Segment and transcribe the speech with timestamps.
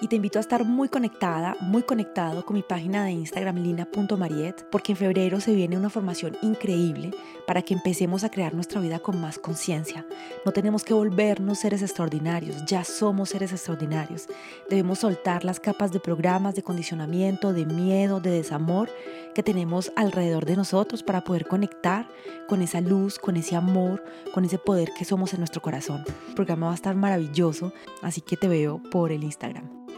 [0.00, 4.64] y te invito a estar muy conectada, muy conectado con mi página de Instagram lina.mariet
[4.70, 7.10] porque en febrero se viene una formación increíble
[7.46, 10.06] para que empecemos a crear nuestra vida con más conciencia.
[10.46, 14.26] No tenemos que volvernos seres extraordinarios, ya somos seres extraordinarios.
[14.68, 18.90] Debemos soltar las capas de programas, de condicionamiento, de miedo, de desamor
[19.34, 22.08] que tenemos alrededor de nosotros para poder conectar
[22.48, 26.04] con esa luz, con ese amor, con ese poder que somos en nuestro corazón.
[26.28, 27.72] El programa va a estar maravilloso,
[28.02, 29.89] así que te veo por el Instagram.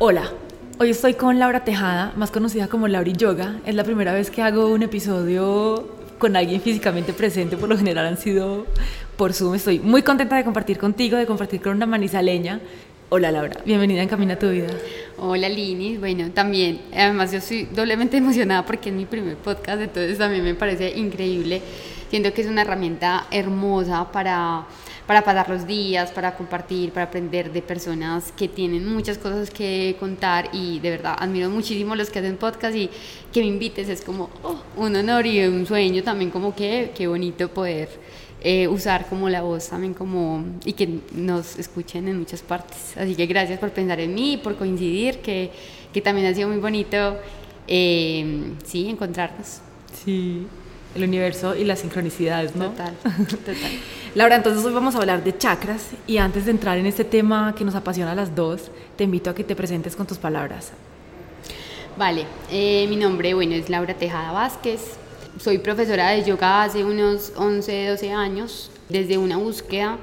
[0.00, 0.28] Hola,
[0.80, 3.60] hoy estoy con Laura Tejada, más conocida como Lauri Yoga.
[3.64, 8.06] Es la primera vez que hago un episodio con alguien físicamente presente, por lo general
[8.06, 8.66] han sido
[9.16, 9.54] por Zoom.
[9.54, 12.60] Estoy muy contenta de compartir contigo, de compartir con una manizaleña
[13.10, 14.66] Hola Laura, bienvenida en Camina tu Vida.
[15.18, 20.18] Hola Lini, bueno, también, además yo estoy doblemente emocionada porque es mi primer podcast, entonces
[20.18, 21.62] también me parece increíble.
[22.10, 24.66] Siento que es una herramienta hermosa para,
[25.06, 29.96] para pasar los días, para compartir, para aprender de personas que tienen muchas cosas que
[30.00, 32.88] contar y de verdad admiro muchísimo los que hacen podcast y
[33.32, 37.06] que me invites es como oh, un honor y un sueño también como que qué
[37.06, 37.88] bonito poder
[38.40, 42.96] eh, usar como la voz también como y que nos escuchen en muchas partes.
[42.96, 45.50] Así que gracias por pensar en mí, por coincidir, que,
[45.92, 47.16] que también ha sido muy bonito,
[47.66, 49.60] eh, sí, encontrarnos.
[50.04, 50.46] Sí,
[50.94, 52.70] el universo y las sincronicidades, ¿no?
[52.70, 52.94] Total,
[53.28, 53.56] total.
[54.14, 57.54] Laura, entonces hoy vamos a hablar de chakras y antes de entrar en este tema
[57.56, 60.70] que nos apasiona a las dos, te invito a que te presentes con tus palabras.
[61.96, 64.80] Vale, eh, mi nombre, bueno, es Laura Tejada Vázquez,
[65.40, 69.98] soy profesora de yoga hace unos 11, 12 años, desde una búsqueda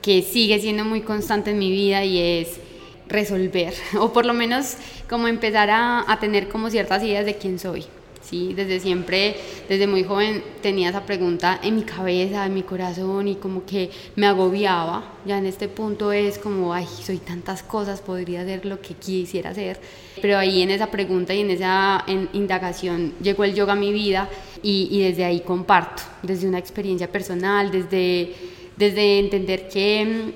[0.00, 2.60] que sigue siendo muy constante en mi vida y es
[3.08, 4.76] resolver, o por lo menos
[5.08, 7.84] como empezar a, a tener como ciertas ideas de quién soy.
[8.24, 8.54] ¿Sí?
[8.54, 9.36] Desde siempre,
[9.68, 13.90] desde muy joven tenía esa pregunta en mi cabeza, en mi corazón y como que
[14.16, 15.12] me agobiaba.
[15.26, 19.50] Ya en este punto es como, ay, soy tantas cosas, podría hacer lo que quisiera
[19.50, 19.78] hacer.
[20.20, 24.28] Pero ahí en esa pregunta y en esa indagación llegó el yoga a mi vida
[24.62, 30.32] y, desde ahí comparto, desde una experiencia personal, desde, entender que,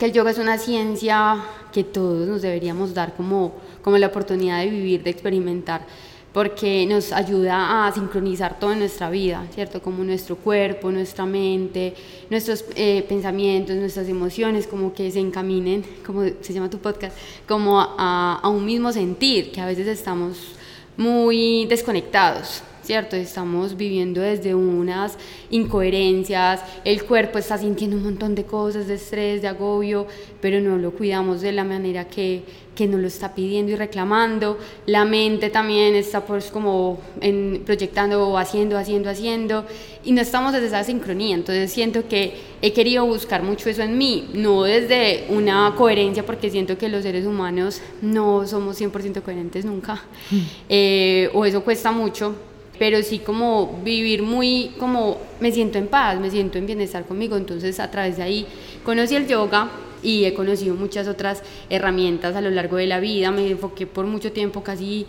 [0.00, 5.02] el yoga es una ciencia que todos nos deberíamos dar como la oportunidad de vivir,
[5.02, 5.86] de experimentar
[6.34, 9.80] porque nos ayuda a sincronizar toda nuestra vida, ¿cierto?
[9.80, 11.94] Como nuestro cuerpo, nuestra mente,
[12.28, 17.80] nuestros eh, pensamientos, nuestras emociones, como que se encaminen, como se llama tu podcast, como
[17.80, 20.56] a, a un mismo sentir, que a veces estamos
[20.96, 22.64] muy desconectados.
[22.84, 23.16] ¿Cierto?
[23.16, 25.16] Estamos viviendo desde unas
[25.50, 30.06] incoherencias, el cuerpo está sintiendo un montón de cosas, de estrés, de agobio,
[30.40, 32.42] pero no lo cuidamos de la manera que,
[32.74, 34.58] que nos lo está pidiendo y reclamando.
[34.86, 39.64] La mente también está pues como en, proyectando o haciendo, haciendo, haciendo,
[40.04, 41.34] y no estamos desde esa sincronía.
[41.34, 46.50] Entonces siento que he querido buscar mucho eso en mí, no desde una coherencia, porque
[46.50, 50.38] siento que los seres humanos no somos 100% coherentes nunca, mm.
[50.68, 52.34] eh, o eso cuesta mucho
[52.78, 57.36] pero sí como vivir muy, como me siento en paz, me siento en bienestar conmigo,
[57.36, 58.46] entonces a través de ahí
[58.84, 59.70] conocí el yoga
[60.02, 64.06] y he conocido muchas otras herramientas a lo largo de la vida, me enfoqué por
[64.06, 65.06] mucho tiempo, casi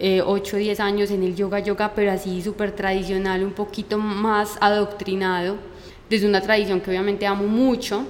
[0.00, 4.56] 8 o 10 años en el yoga yoga, pero así súper tradicional, un poquito más
[4.60, 5.56] adoctrinado,
[6.10, 8.04] desde una tradición que obviamente amo mucho,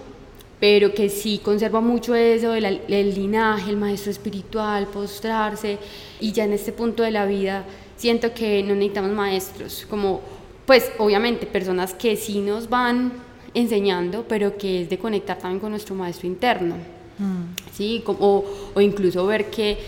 [0.59, 5.77] pero que sí conserva mucho eso del linaje, el maestro espiritual, postrarse,
[6.21, 7.65] y ya en este punto de la vida
[8.03, 10.21] siento que no necesitamos maestros, como
[10.67, 13.13] pues obviamente personas que sí nos van
[13.55, 16.75] enseñando, pero que es de conectar también con nuestro maestro interno,
[17.19, 17.73] mm.
[17.73, 18.03] ¿sí?
[18.07, 19.79] o, o incluso ver que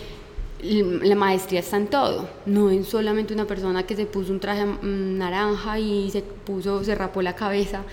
[0.61, 4.65] la maestría está en todo, no en solamente una persona que se puso un traje
[4.65, 7.83] mm, naranja y se puso, se rapó la cabeza,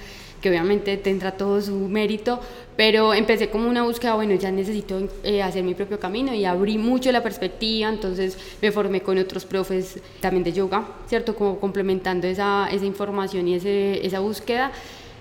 [0.42, 2.40] que obviamente tendrá todo su mérito,
[2.76, 6.78] pero empecé como una búsqueda, bueno, ya necesito eh, hacer mi propio camino y abrí
[6.78, 11.36] mucho la perspectiva, entonces me formé con otros profes también de yoga, ¿cierto?
[11.36, 14.72] Como complementando esa, esa información y ese, esa búsqueda.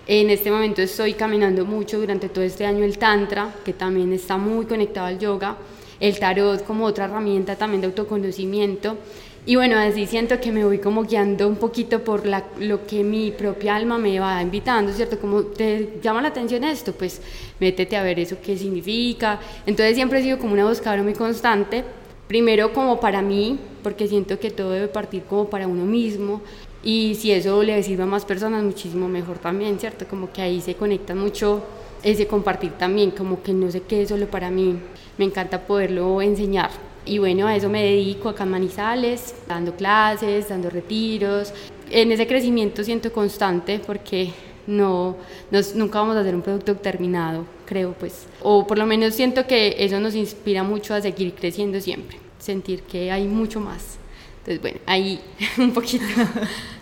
[0.07, 4.37] En este momento estoy caminando mucho durante todo este año el Tantra, que también está
[4.37, 5.55] muy conectado al yoga,
[5.99, 8.97] el tarot como otra herramienta también de autoconocimiento
[9.43, 13.03] y bueno, así siento que me voy como guiando un poquito por la, lo que
[13.03, 15.17] mi propia alma me va invitando, ¿cierto?
[15.19, 17.21] Como te llama la atención esto, pues
[17.59, 19.39] métete a ver eso qué significa.
[19.65, 21.83] Entonces siempre he sido como una buscadora muy constante,
[22.27, 26.41] primero como para mí, porque siento que todo debe partir como para uno mismo.
[26.83, 30.05] Y si eso le sirve a más personas, muchísimo mejor también, ¿cierto?
[30.07, 31.63] Como que ahí se conecta mucho
[32.03, 34.77] ese compartir también, como que no qué es solo para mí.
[35.17, 36.90] Me encanta poderlo enseñar.
[37.05, 41.53] Y bueno, a eso me dedico acá en Manizales, dando clases, dando retiros.
[41.89, 44.31] En ese crecimiento siento constante porque
[44.67, 45.17] No,
[45.49, 48.27] nos, nunca vamos a hacer un producto terminado, creo, pues.
[48.41, 52.83] O por lo menos siento que eso nos inspira mucho a seguir creciendo siempre, sentir
[52.83, 53.97] que hay mucho más.
[54.39, 55.19] Entonces, bueno, ahí
[55.57, 56.05] un poquito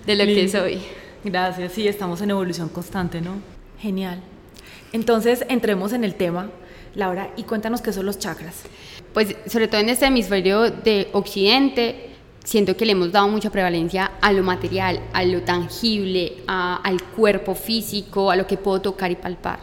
[0.05, 0.79] de lo que soy.
[1.23, 3.41] Gracias, sí, estamos en evolución constante, ¿no?
[3.79, 4.19] Genial.
[4.91, 6.49] Entonces, entremos en el tema,
[6.95, 8.63] Laura, y cuéntanos qué son los chakras.
[9.19, 12.11] Pues sobre todo en este hemisferio de Occidente,
[12.41, 17.53] siento que le hemos dado mucha prevalencia a lo material, a lo tangible, al cuerpo
[17.53, 19.59] físico, a lo que puedo tocar y palpar.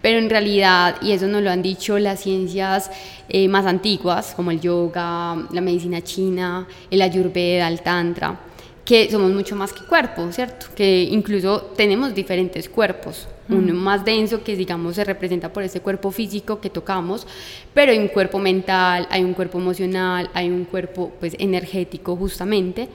[0.00, 2.92] Pero en realidad, y eso nos lo han dicho las ciencias
[3.28, 8.38] eh, más antiguas, como el yoga, la medicina china, el ayurveda, el tantra,
[8.84, 10.66] que somos mucho más que cuerpo, ¿cierto?
[10.74, 13.28] Que incluso tenemos diferentes cuerpos.
[13.48, 17.26] Uno más denso que digamos se representa por ese cuerpo físico que tocamos,
[17.74, 22.88] pero hay un cuerpo mental, hay un cuerpo emocional, hay un cuerpo pues energético justamente.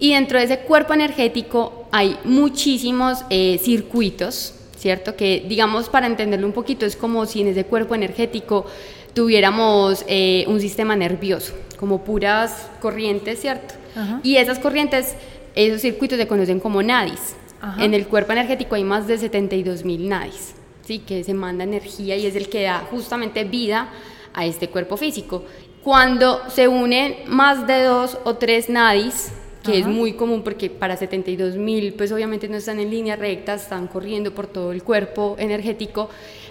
[0.00, 5.14] Y dentro de ese cuerpo energético hay muchísimos eh, circuitos, ¿cierto?
[5.14, 8.66] Que digamos para entenderlo un poquito es como si en ese cuerpo energético
[9.12, 13.74] tuviéramos eh, un sistema nervioso, como puras corrientes, ¿cierto?
[14.22, 15.14] Y esas corrientes,
[15.54, 17.36] esos circuitos se conocen como nadis.
[17.78, 20.54] En el cuerpo energético hay más de 72 mil nadis,
[20.84, 20.98] ¿sí?
[20.98, 23.88] que se manda energía y es el que da justamente vida
[24.34, 25.44] a este cuerpo físico.
[25.82, 29.32] Cuando se unen más de dos o tres nadis,
[29.62, 33.54] que es muy común porque para 72 mil, pues obviamente no están en línea recta,
[33.54, 36.10] están corriendo por todo el cuerpo energético,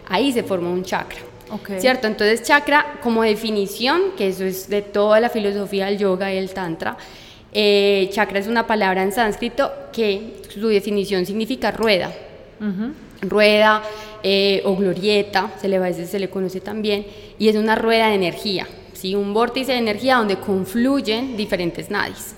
[0.09, 1.19] ahí se forma un chakra.
[1.77, 2.07] ¿Cierto?
[2.07, 6.51] Entonces, chakra, como definición, que eso es de toda la filosofía del yoga y el
[6.51, 6.97] tantra,
[7.53, 12.11] eh, chakra es una palabra en sánscrito que su definición significa rueda.
[13.21, 13.83] Rueda
[14.23, 17.05] eh, o glorieta, se le, a veces se le conoce también,
[17.38, 19.15] y es una rueda de energía, ¿sí?
[19.15, 22.35] un vórtice de energía donde confluyen diferentes nadis.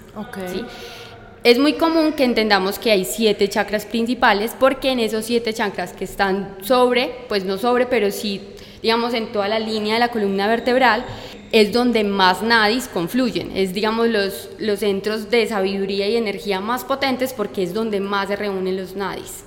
[1.44, 5.94] Es muy común que entendamos que hay siete chakras principales porque en esos siete chakras
[5.94, 8.42] que están sobre, pues no sobre, pero sí,
[8.86, 11.04] digamos, en toda la línea de la columna vertebral,
[11.52, 16.84] es donde más nadis confluyen, es digamos los, los centros de sabiduría y energía más
[16.84, 19.44] potentes porque es donde más se reúnen los nadis.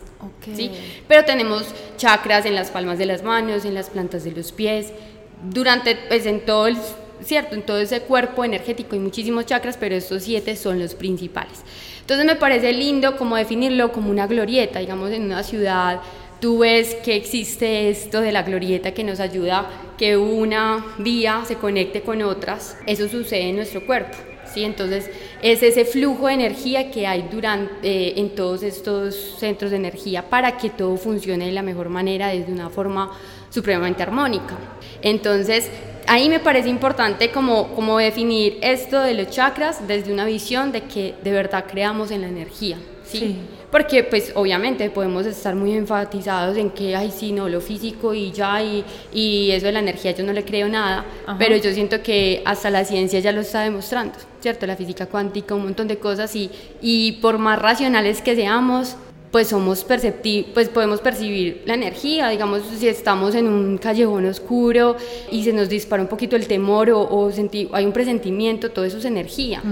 [0.57, 0.73] ¿sí?
[1.07, 4.93] Pero tenemos chakras en las palmas de las manos, en las plantas de los pies,
[5.41, 6.77] durante, pues en todo el,
[7.23, 11.63] cierto, en todo ese cuerpo energético hay muchísimos chakras, pero estos siete son los principales.
[12.01, 16.01] Entonces me parece lindo como definirlo como una glorieta, digamos en una ciudad
[16.41, 21.57] tú ves que existe esto de la glorieta que nos ayuda que una vía se
[21.57, 24.17] conecte con otras, eso sucede en nuestro cuerpo.
[24.53, 24.65] ¿sí?
[24.65, 25.11] Entonces
[25.43, 30.29] es ese flujo de energía que hay durante, eh, en todos estos centros de energía
[30.29, 33.13] para que todo funcione de la mejor manera desde una forma
[33.51, 34.57] supremamente armónica.
[35.03, 35.71] Entonces
[36.07, 40.83] ahí me parece importante como, como definir esto de los chakras desde una visión de
[40.83, 42.79] que de verdad creamos en la energía.
[43.05, 43.37] ¿sí?
[43.71, 48.33] Porque pues obviamente podemos estar muy enfatizados en que, ay, sí, no, lo físico y
[48.33, 51.05] ya, y, y eso de la energía yo no le creo nada,
[51.39, 54.67] pero yo siento que hasta la ciencia ya lo está demostrando, ¿cierto?
[54.67, 56.51] La física cuántica, un montón de cosas, y,
[56.81, 58.97] y por más racionales que seamos,
[59.31, 64.97] pues somos percepti pues podemos percibir la energía, digamos, si estamos en un callejón oscuro
[65.31, 67.31] y se nos dispara un poquito el temor o, o
[67.73, 69.63] hay un presentimiento, todo eso es energía.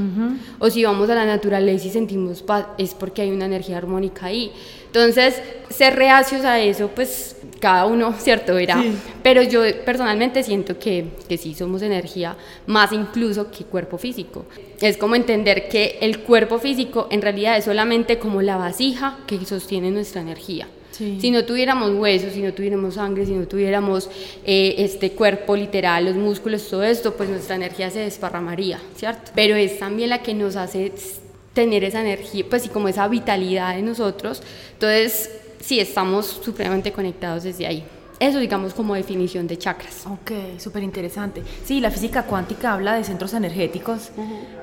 [0.58, 4.26] O si vamos a la naturaleza y sentimos paz, es porque hay una energía armónica
[4.26, 4.53] ahí.
[4.96, 8.54] Entonces, ser reacios a eso, pues cada uno, ¿cierto?
[8.54, 8.82] Verá.
[9.22, 12.34] Pero yo personalmente siento que, que sí somos energía,
[12.66, 14.46] más incluso que cuerpo físico.
[14.81, 19.44] Es como entender que el cuerpo físico en realidad es solamente como la vasija que
[19.44, 20.67] sostiene nuestra energía.
[20.96, 24.08] Si no tuviéramos huesos, si no tuviéramos sangre, si no tuviéramos
[24.46, 29.32] eh, este cuerpo literal, los músculos, todo esto, pues nuestra energía se desparramaría, ¿cierto?
[29.34, 30.94] Pero es también la que nos hace
[31.56, 34.43] tener esa energía, pues y como esa vitalidad en nosotros.
[34.75, 37.82] Entonces, sí, estamos supremamente conectados desde ahí.
[38.19, 40.06] Eso digamos como definición de chakras.
[40.06, 41.43] Ok, súper interesante.
[41.65, 44.11] Sí, la física cuántica habla de centros energéticos.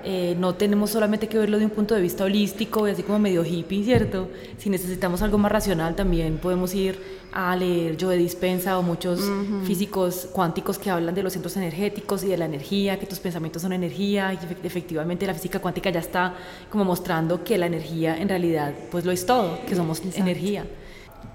[0.04, 3.20] Eh, no tenemos solamente que verlo de un punto de vista holístico y así como
[3.20, 4.28] medio hippie, ¿cierto?
[4.58, 7.00] Si necesitamos algo más racional, también podemos ir
[7.32, 9.22] a leer Joe Dispensa o muchos
[9.66, 13.62] físicos cuánticos que hablan de los centros energéticos y de la energía, que tus pensamientos
[13.62, 16.36] son energía y efectivamente la física cuántica ya está
[16.70, 20.66] como mostrando que la energía en realidad pues lo es todo, que somos energía.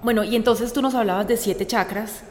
[0.03, 2.23] Bueno, y entonces tú nos hablabas de siete chakras.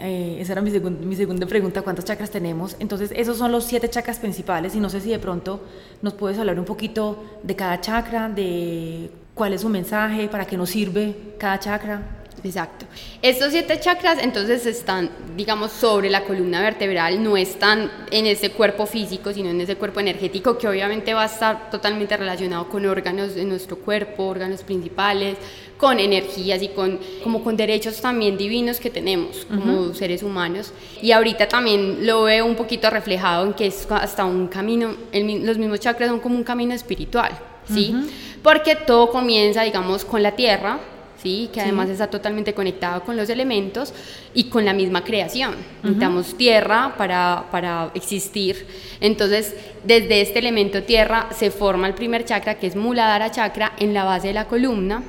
[0.00, 2.76] Eh, esa era mi, mi, segunda pregunta, ¿cuántos chakras tenemos?
[2.78, 5.60] Entonces, esos son los siete chakras principales y no sé si de pronto
[6.02, 10.56] nos puedes hablar un poquito de cada chakra, de cuál es su mensaje, para qué
[10.56, 12.19] nos sirve cada chakra.
[12.42, 12.86] Exacto.
[13.22, 18.86] Estos siete chakras entonces están, digamos, sobre la columna vertebral, no están en ese cuerpo
[18.86, 23.34] físico, sino en ese cuerpo energético que obviamente va a estar totalmente relacionado con órganos
[23.34, 25.36] de nuestro cuerpo, órganos principales,
[25.76, 30.72] con energías y con como con derechos también divinos que tenemos como seres humanos.
[31.00, 35.58] Y ahorita también lo veo un poquito reflejado en que es hasta un camino, los
[35.58, 37.32] mismos chakras son como un camino espiritual,
[37.72, 37.94] ¿sí?
[38.42, 40.78] Porque todo comienza, digamos, con la tierra,
[41.22, 41.50] ¿sí?
[41.52, 43.92] que además está totalmente conectado con los elementos
[44.34, 45.54] y con la misma creación.
[45.82, 48.66] Necesitamos tierra para, para, existir.
[49.00, 53.94] Entonces, desde este elemento tierra se forma el primer chakra, que es Muladhara chakra, en
[53.94, 55.02] la base de la columna.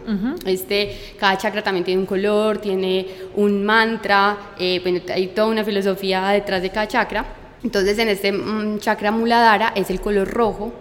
[0.45, 5.63] este, cada chakra también tiene un color, tiene un mantra, eh, bueno, hay toda una
[5.63, 7.25] filosofía detrás de cada chakra.
[7.63, 10.73] Entonces, en este mm, chakra Muladhara es el color rojo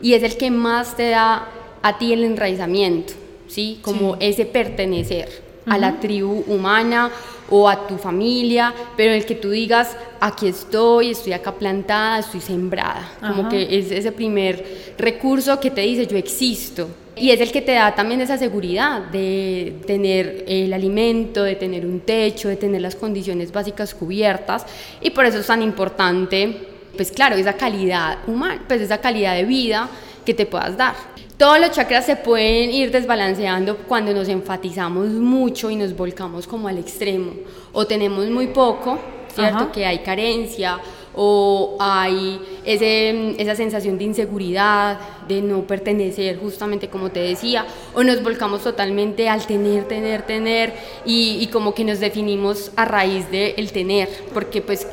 [0.00, 1.48] y es el que más te da
[1.82, 3.14] a ti el enraizamiento.
[3.50, 3.80] ¿Sí?
[3.82, 7.10] Como ese pertenecer a la tribu humana
[7.50, 12.40] o a tu familia, pero el que tú digas, aquí estoy, estoy acá plantada, estoy
[12.40, 16.88] sembrada, como que es ese primer recurso que te dice, yo existo.
[17.16, 21.84] Y es el que te da también esa seguridad de tener el alimento, de tener
[21.84, 24.64] un techo, de tener las condiciones básicas cubiertas.
[25.02, 29.44] Y por eso es tan importante, pues claro, esa calidad humana, pues esa calidad de
[29.44, 29.90] vida
[30.24, 30.94] que te puedas dar.
[31.36, 36.68] Todos los chakras se pueden ir desbalanceando cuando nos enfatizamos mucho y nos volcamos como
[36.68, 37.32] al extremo
[37.72, 38.98] o tenemos muy poco,
[39.34, 39.72] ¿cierto?
[39.72, 40.78] Que hay carencia
[41.14, 48.02] o hay ese, esa sensación de inseguridad, de no pertenecer, justamente como te decía, o
[48.04, 50.74] nos volcamos totalmente al tener, tener, tener
[51.04, 54.86] y, como que nos definimos a raíz del tener, porque pues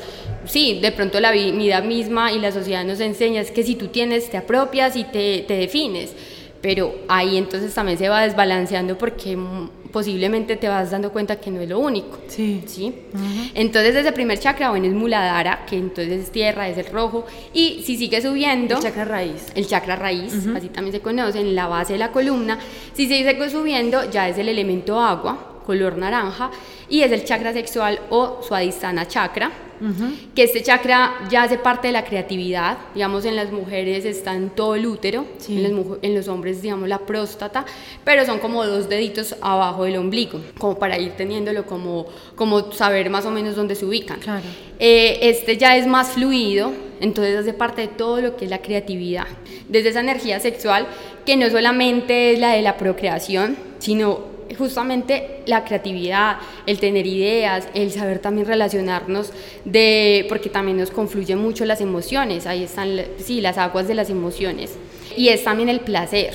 [0.47, 3.87] sí, de pronto la vida misma y la sociedad nos enseña es que si tú
[3.87, 6.13] tienes, te apropias y te, te defines
[6.61, 9.37] pero ahí entonces también se va desbalanceando porque
[9.91, 12.19] posiblemente te vas dando cuenta que no es lo único.
[12.27, 12.63] Sí.
[12.65, 12.93] ¿sí?
[13.53, 17.83] Entonces ese primer chakra, bueno, es Muladhara, que entonces es tierra, es el rojo, y
[17.83, 18.75] si sigue subiendo...
[18.75, 19.45] El chakra raíz.
[19.55, 22.59] El chakra raíz, así también se conoce, en la base de la columna,
[22.93, 26.49] si sigue subiendo ya es el elemento agua, color naranja,
[26.87, 29.51] y es el chakra sexual o Swadhisthana chakra,
[30.33, 34.49] que este chakra ya hace parte de la creatividad, digamos en las mujeres está en
[34.49, 37.65] todo el útero, en, los, hombres digamos la próstata,
[38.03, 43.09] pero son como dos deditos abajo del ombligo, como para ir teniéndolo como, como saber
[43.09, 44.19] más o menos dónde se ubican.
[44.79, 46.71] Eh, este ya es más fluido,
[47.01, 49.27] entonces hace parte de todo lo que es la creatividad,
[49.67, 50.87] desde esa energía sexual
[51.25, 57.67] que no solamente es la de la procreación, sino justamente la creatividad, el tener ideas,
[57.73, 59.31] el saber también relacionarnos,
[59.65, 64.09] de, porque también nos confluyen mucho las emociones, ahí están, sí, las aguas de las
[64.09, 64.77] emociones.
[65.15, 66.33] Y es también el placer,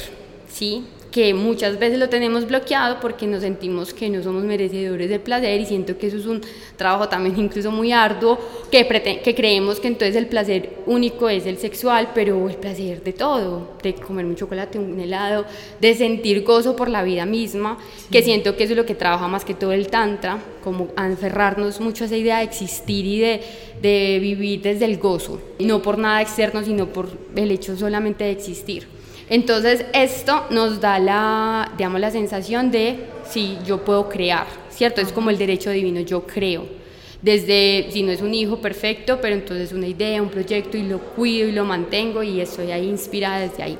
[0.48, 0.84] ¿sí?
[1.12, 5.60] Que muchas veces lo tenemos bloqueado porque nos sentimos que no somos merecedores del placer
[5.60, 6.40] y siento que eso es un
[6.76, 8.38] trabajo también incluso muy arduo,
[8.70, 8.88] que,
[9.22, 13.72] que creemos que entonces el placer único es el sexual, pero el placer de todo,
[13.82, 15.44] de comer un chocolate, un helado,
[15.80, 17.76] de sentir gozo por la vida misma,
[18.10, 21.78] que siento que eso es lo que trabaja más que todo el tantra, como aferrarnos
[21.78, 23.40] mucho a esa idea de existir y de,
[23.82, 28.30] de vivir desde el gozo, no por nada externo, sino por el hecho solamente de
[28.30, 29.01] existir.
[29.32, 35.00] Entonces esto nos da la, digamos, la sensación de, si yo puedo crear, ¿cierto?
[35.00, 36.66] Es como el derecho divino, yo creo.
[37.22, 40.98] Desde, si no es un hijo perfecto, pero entonces una idea, un proyecto y lo
[40.98, 43.78] cuido y lo mantengo y estoy ahí inspirada desde ahí.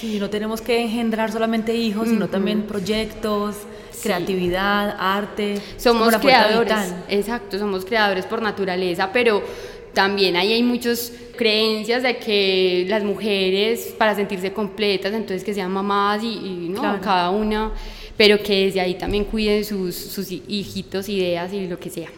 [0.00, 3.56] Sí, no tenemos que engendrar solamente hijos, sino también proyectos,
[4.02, 5.60] creatividad, arte.
[5.76, 9.42] Somos creadores, exacto, somos creadores por naturaleza, pero
[9.94, 15.70] también ahí hay muchas creencias de que las mujeres para sentirse completas, entonces que sean
[15.70, 17.00] mamás y, ¿no?
[17.00, 17.72] cada una,
[18.16, 22.08] pero que desde ahí también cuiden sus, sus hijitos, ideas y lo que sea.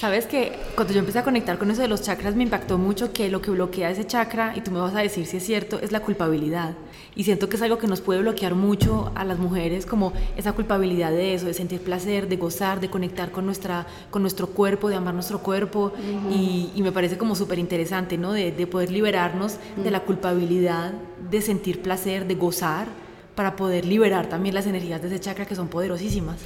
[0.00, 3.12] Sabes que cuando yo empecé a conectar con eso de los chakras me impactó mucho
[3.12, 5.80] que lo que bloquea ese chakra, y tú me vas a decir si es cierto,
[5.80, 6.74] es la culpabilidad.
[7.16, 10.52] Y siento que es algo que nos puede bloquear mucho a las mujeres, como esa
[10.52, 14.88] culpabilidad de eso, de sentir placer, de gozar, de conectar con, nuestra, con nuestro cuerpo,
[14.88, 15.92] de amar nuestro cuerpo.
[16.30, 18.32] y, me parece como súper interesante, ¿no?
[18.32, 20.92] De, de, poder liberarnos de la culpabilidad,
[21.30, 22.88] de sentir placer, de gozar,
[23.34, 26.36] para poder liberar también las energías de ese chakra que son poderosísimas.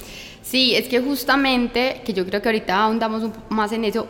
[0.41, 4.07] Sí, es que justamente, que yo creo que ahorita ahondamos más en eso,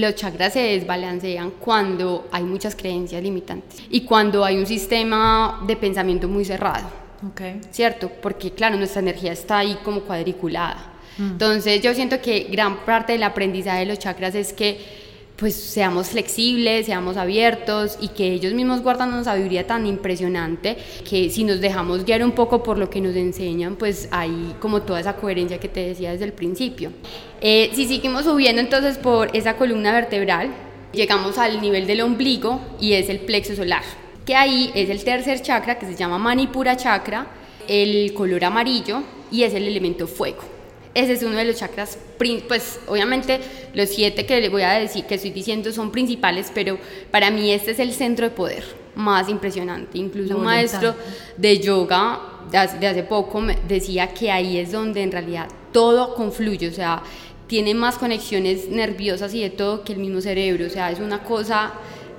[0.00, 5.76] los chakras se desbalancean cuando hay muchas creencias limitantes y cuando hay un sistema de
[5.76, 6.88] pensamiento muy cerrado.
[7.32, 7.60] Okay.
[7.70, 8.10] ¿Cierto?
[8.20, 10.92] Porque claro, nuestra energía está ahí como cuadriculada.
[11.16, 11.30] Mm.
[11.32, 15.03] Entonces yo siento que gran parte del aprendizaje de los chakras es que
[15.36, 20.76] pues seamos flexibles, seamos abiertos y que ellos mismos guardan una sabiduría tan impresionante
[21.08, 24.82] que si nos dejamos guiar un poco por lo que nos enseñan, pues hay como
[24.82, 26.92] toda esa coherencia que te decía desde el principio.
[27.40, 30.50] Eh, si seguimos subiendo entonces por esa columna vertebral,
[30.92, 33.82] llegamos al nivel del ombligo y es el plexo solar,
[34.24, 37.26] que ahí es el tercer chakra que se llama Manipura chakra,
[37.66, 40.53] el color amarillo y es el elemento fuego.
[40.94, 41.98] Ese es uno de los chakras,
[42.46, 43.40] pues obviamente
[43.74, 46.78] los siete que le voy a decir, que estoy diciendo son principales, pero
[47.10, 49.98] para mí este es el centro de poder más impresionante.
[49.98, 50.94] Incluso un maestro
[51.36, 52.20] de yoga
[52.50, 57.02] de hace, poco me decía que ahí es donde en realidad todo confluye, o sea,
[57.48, 61.24] tiene más conexiones nerviosas y de todo que el mismo cerebro, o sea, es una
[61.24, 61.72] cosa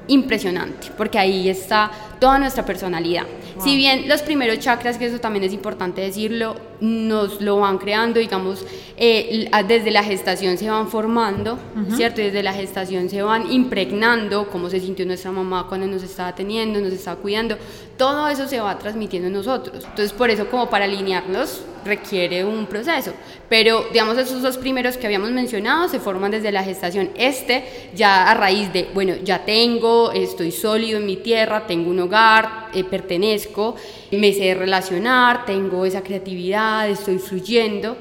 [0.08, 3.24] impresionante, porque ahí está toda nuestra personalidad.
[3.60, 8.19] Si bien los primeros chakras, que eso también es importante decirlo, nos lo van creando,
[8.19, 8.65] digamos,
[8.98, 11.57] eh, desde la gestación se van formando,
[11.95, 12.22] ¿cierto?
[12.22, 16.79] Desde la gestación se van impregnando, cómo se sintió nuestra mamá cuando nos estaba teniendo,
[16.79, 17.57] nos estaba cuidando,
[17.98, 19.84] todo eso se va transmitiendo en nosotros.
[19.84, 23.13] Entonces, por eso como para alinearnos requiere un proceso.
[23.48, 27.12] Pero, digamos, esos dos primeros que habíamos mencionado se forman desde la gestación.
[27.15, 27.63] Este
[27.95, 32.69] ya a raíz de, bueno, ya tengo, estoy sólido en mi tierra, tengo un hogar,
[32.74, 33.75] eh, pertenezco,
[34.12, 37.97] me sé relacionar, tengo esa creatividad, estoy fluyendo,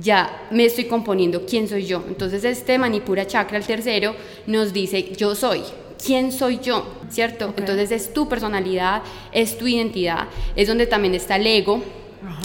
[0.00, 2.04] ya me estoy componiendo quién soy yo.
[2.08, 4.14] Entonces este Manipura Chakra, el tercero,
[4.46, 5.62] nos dice yo soy.
[6.04, 6.86] ¿Quién soy yo?
[7.10, 7.52] ¿Cierto?
[7.56, 11.82] Entonces es tu personalidad, es tu identidad, es donde también está el ego,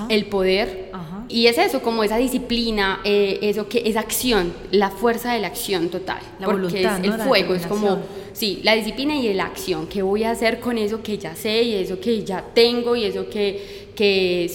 [0.10, 0.92] el poder.
[1.30, 5.48] Y es eso, como esa disciplina, eh, eso que es acción, la fuerza de la
[5.48, 6.20] acción total.
[6.40, 8.00] La porque es el fuego, es como
[8.34, 9.88] Sí, la disciplina y la acción.
[9.88, 13.06] ¿Qué voy a hacer con eso que ya sé y eso que ya tengo y
[13.06, 14.52] eso que, que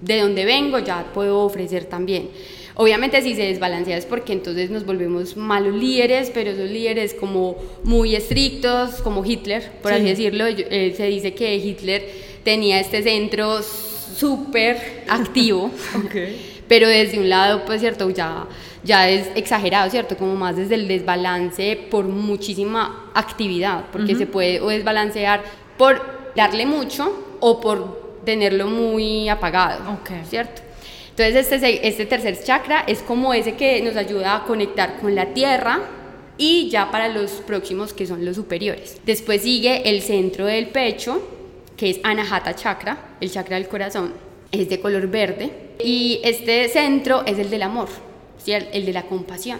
[0.00, 2.28] de donde vengo ya puedo ofrecer también?
[2.76, 7.56] Obviamente si se desbalancea es porque entonces nos volvemos malos líderes, pero esos líderes como
[7.84, 12.04] muy estrictos, como Hitler, por así decirlo, eh, se dice que Hitler
[12.42, 13.60] tenía este centro
[14.14, 15.70] súper activo,
[16.68, 18.46] pero desde un lado, pues cierto, ya
[18.84, 20.16] ya es exagerado, ¿cierto?
[20.16, 25.42] Como más desde el desbalance por muchísima actividad, porque se puede o desbalancear
[25.78, 30.62] por darle mucho o por tenerlo muy apagado, ¿cierto?
[31.10, 35.26] Entonces este, este tercer chakra es como ese que nos ayuda a conectar con la
[35.26, 35.80] tierra
[36.36, 38.98] y ya para los próximos que son los superiores.
[39.06, 41.22] Después sigue el centro del pecho,
[41.76, 44.12] que es Anahata Chakra, el chakra del corazón,
[44.52, 45.50] es de color verde
[45.82, 47.88] y este centro es el del amor
[48.52, 49.58] el, de la compasión.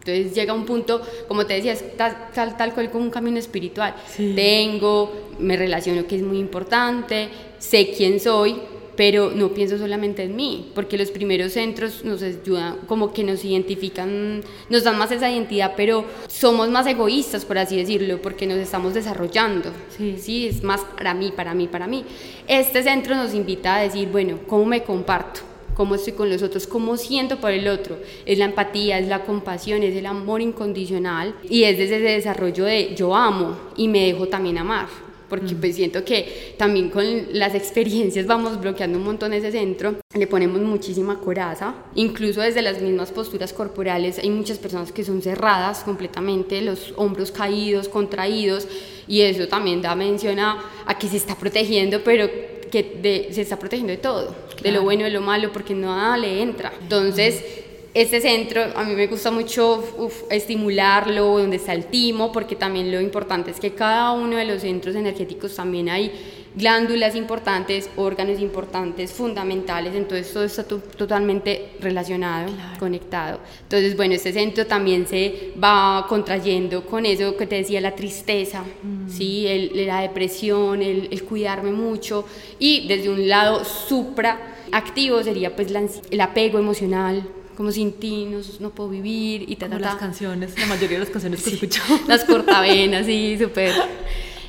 [0.00, 3.94] Entonces llega un punto, como te decía, tal, tal, cual como un camino espiritual.
[4.16, 8.60] Tengo, me relaciono que es muy importante, sé quién soy,
[8.96, 13.44] pero no pienso solamente en mí, porque los primeros centros nos ayudan, como que nos
[13.44, 18.58] identifican, nos dan más esa identidad, pero somos más egoístas, por así decirlo, porque nos
[18.58, 19.70] estamos desarrollando.
[19.96, 20.16] Sí.
[20.18, 22.04] sí, es más para mí, para mí, para mí.
[22.46, 25.40] Este centro nos invita a decir, bueno, ¿cómo me comparto?
[25.74, 27.98] cómo estoy con los otros, cómo siento por el otro.
[28.24, 32.64] Es la empatía, es la compasión, es el amor incondicional y es desde ese desarrollo
[32.64, 34.86] de yo amo y me dejo también amar.
[35.34, 40.28] Porque pues siento que también con las experiencias vamos bloqueando un montón ese centro, le
[40.28, 45.80] ponemos muchísima coraza, incluso desde las mismas posturas corporales hay muchas personas que son cerradas
[45.80, 48.68] completamente, los hombros caídos, contraídos,
[49.08, 52.30] y eso también da mención a, a que se está protegiendo, pero
[52.70, 56.42] que se está protegiendo de todo, de lo bueno de lo malo, porque nada le
[56.42, 56.72] entra.
[56.80, 57.63] Entonces,
[57.94, 59.84] este centro a mí me gusta mucho
[60.28, 64.62] estimularlo, donde está el timo, porque también lo importante es que cada uno de los
[64.62, 66.10] centros energéticos también hay
[66.56, 73.40] glándulas importantes, órganos importantes, fundamentales, entonces todo está totalmente relacionado, conectado.
[73.62, 78.62] Entonces, bueno, este centro también se va contrayendo con eso que te decía, la tristeza,
[78.62, 79.08] mm.
[79.08, 79.46] ¿sí?
[79.46, 82.24] El, la depresión, el, el, cuidarme mucho
[82.58, 85.72] y desde un lado supra activo sería pues
[86.10, 87.24] el apego emocional,
[87.56, 91.10] como sin ti no, no puedo vivir y ta, las canciones, la mayoría de las
[91.10, 91.82] canciones que escucho.
[92.08, 93.72] Las cortavenas, sí, súper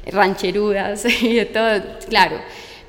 [0.08, 2.38] rancherudas y de todo, claro,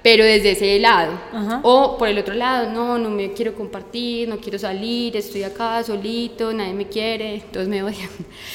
[0.03, 1.19] pero desde ese lado.
[1.63, 5.83] O por el otro lado, no, no me quiero compartir, no quiero salir, estoy acá
[5.83, 8.09] solito, nadie me quiere, todos me odian.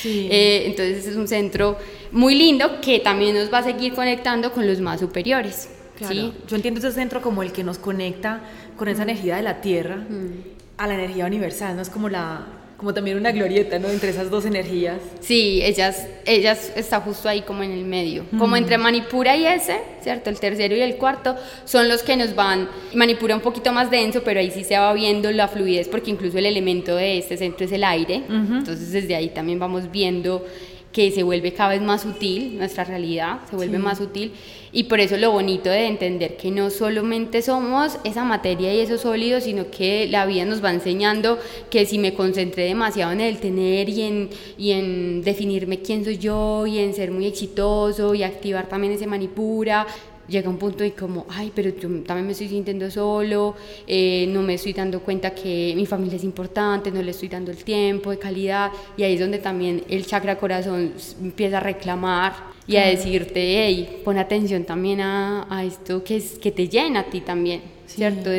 [0.06, 1.78] Eh, entonces es un centro
[2.12, 5.70] muy lindo que también nos va a seguir conectando con los más superiores.
[6.08, 6.34] ¿sí?
[6.48, 8.42] Yo entiendo ese centro como el que nos conecta
[8.78, 10.61] con esa energía de la tierra mm.
[10.82, 11.84] A la energía universal, ¿no?
[11.84, 12.44] Es como la,
[12.76, 13.88] como también una glorieta, ¿no?
[13.88, 14.98] Entre esas dos energías.
[15.20, 18.26] Sí, ellas, ellas está justo ahí como en el medio.
[18.40, 20.32] Como entre Manipura y ese, ¿cierto?
[20.32, 24.24] El tercero y el cuarto son los que nos van, Manipura un poquito más denso,
[24.24, 27.68] pero ahí sí se va viendo la fluidez, porque incluso el elemento de este centro
[27.68, 28.24] es el aire.
[28.28, 30.44] Entonces desde ahí también vamos viendo
[30.92, 34.34] que se vuelve cada vez más sutil, nuestra realidad se vuelve más sutil.
[34.74, 39.02] Y por eso lo bonito de entender que no solamente somos esa materia y esos
[39.02, 43.40] sólidos, sino que la vida nos va enseñando que si me concentré demasiado en el
[43.40, 48.24] tener y en, y en definirme quién soy yo y en ser muy exitoso y
[48.24, 49.88] activar también ese manipura,
[50.32, 54.42] llega un punto y como, ay, pero yo también me estoy sintiendo solo, eh, no
[54.42, 58.10] me estoy dando cuenta que mi familia es importante, no le estoy dando el tiempo
[58.10, 62.34] de calidad, y ahí es donde también el chakra corazón empieza a reclamar
[62.66, 67.02] y a decirte, hey, pon atención también a, a esto que, es, que te llena
[67.02, 68.30] a ti también, ¿cierto?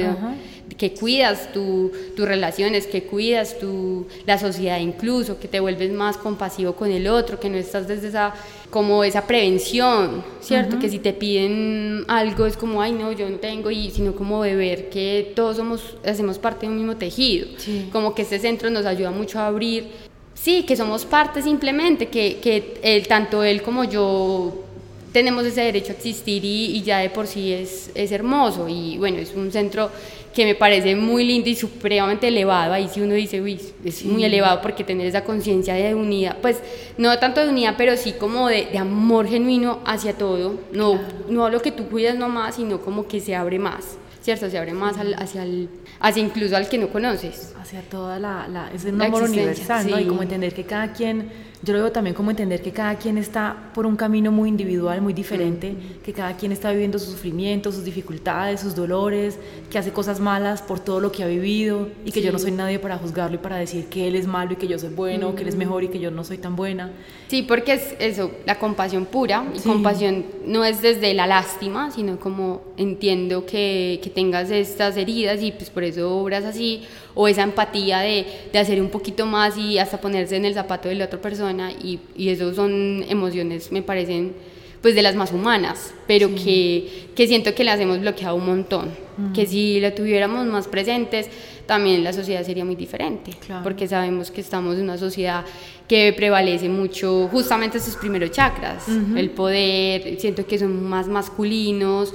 [0.77, 6.17] Que cuidas tu, tus relaciones, que cuidas tu, la sociedad incluso, que te vuelves más
[6.17, 8.35] compasivo con el otro, que no estás desde esa,
[8.71, 10.79] como esa prevención, ¿cierto?
[10.79, 14.41] Que si te piden algo es como, ay no, yo no tengo, y sino como
[14.41, 17.49] beber, que todos somos, hacemos parte de un mismo tejido,
[17.93, 19.89] como que este centro nos ayuda mucho a abrir,
[20.35, 24.65] sí, que somos parte simplemente, que, que él, tanto él como yo
[25.13, 28.97] tenemos ese derecho a existir y, y ya de por sí es, es hermoso, y
[28.97, 29.91] bueno, es un centro
[30.35, 32.73] que me parece muy lindo y supremamente elevado.
[32.73, 36.61] Ahí sí uno dice, uy, es muy elevado porque tener esa conciencia de unidad, pues
[36.99, 40.59] no tanto de unidad, pero sí como de, de amor genuino hacia todo.
[40.73, 43.99] No, no lo que tú cuidas nomás, sino como que se abre más.
[44.23, 44.49] ¿cierto?
[44.49, 45.69] Se abre más al, hacia, el,
[46.01, 47.55] hacia incluso al que no conoces.
[47.61, 48.49] Hacia toda la...
[48.49, 49.99] la es un amor universal, ¿no?
[49.99, 51.29] Y como entender que cada quien
[51.65, 55.01] yo lo veo también como entender que cada quien está por un camino muy individual,
[55.01, 59.39] muy diferente, que cada quien está viviendo sus sufrimientos, sus dificultades, sus dolores,
[59.71, 62.51] que hace cosas malas por todo lo que ha vivido y que yo no soy
[62.51, 65.37] nadie para juzgarlo y para decir que él es malo y que yo soy bueno,
[65.37, 66.91] que él es mejor y que yo no soy tan buena.
[67.29, 72.19] Sí, porque es eso, la compasión pura y compasión no es desde la lástima, sino
[72.19, 76.83] como entiendo que, que tengas estas heridas y pues por eso obras así
[77.15, 80.89] o esa empatía de, de, hacer un poquito más y hasta ponerse en el zapato
[80.89, 84.35] de la otra persona y, y eso son emociones, me parecen
[84.83, 88.91] pues de las más humanas, pero que, que, siento que las hemos bloqueado un montón,
[89.33, 91.31] que si la tuviéramos más presentes,
[91.67, 93.31] también la sociedad sería muy diferente,
[93.63, 95.45] porque sabemos que estamos en una sociedad
[95.87, 102.13] que prevalece mucho justamente esos primeros chakras, el poder, siento que son más masculinos,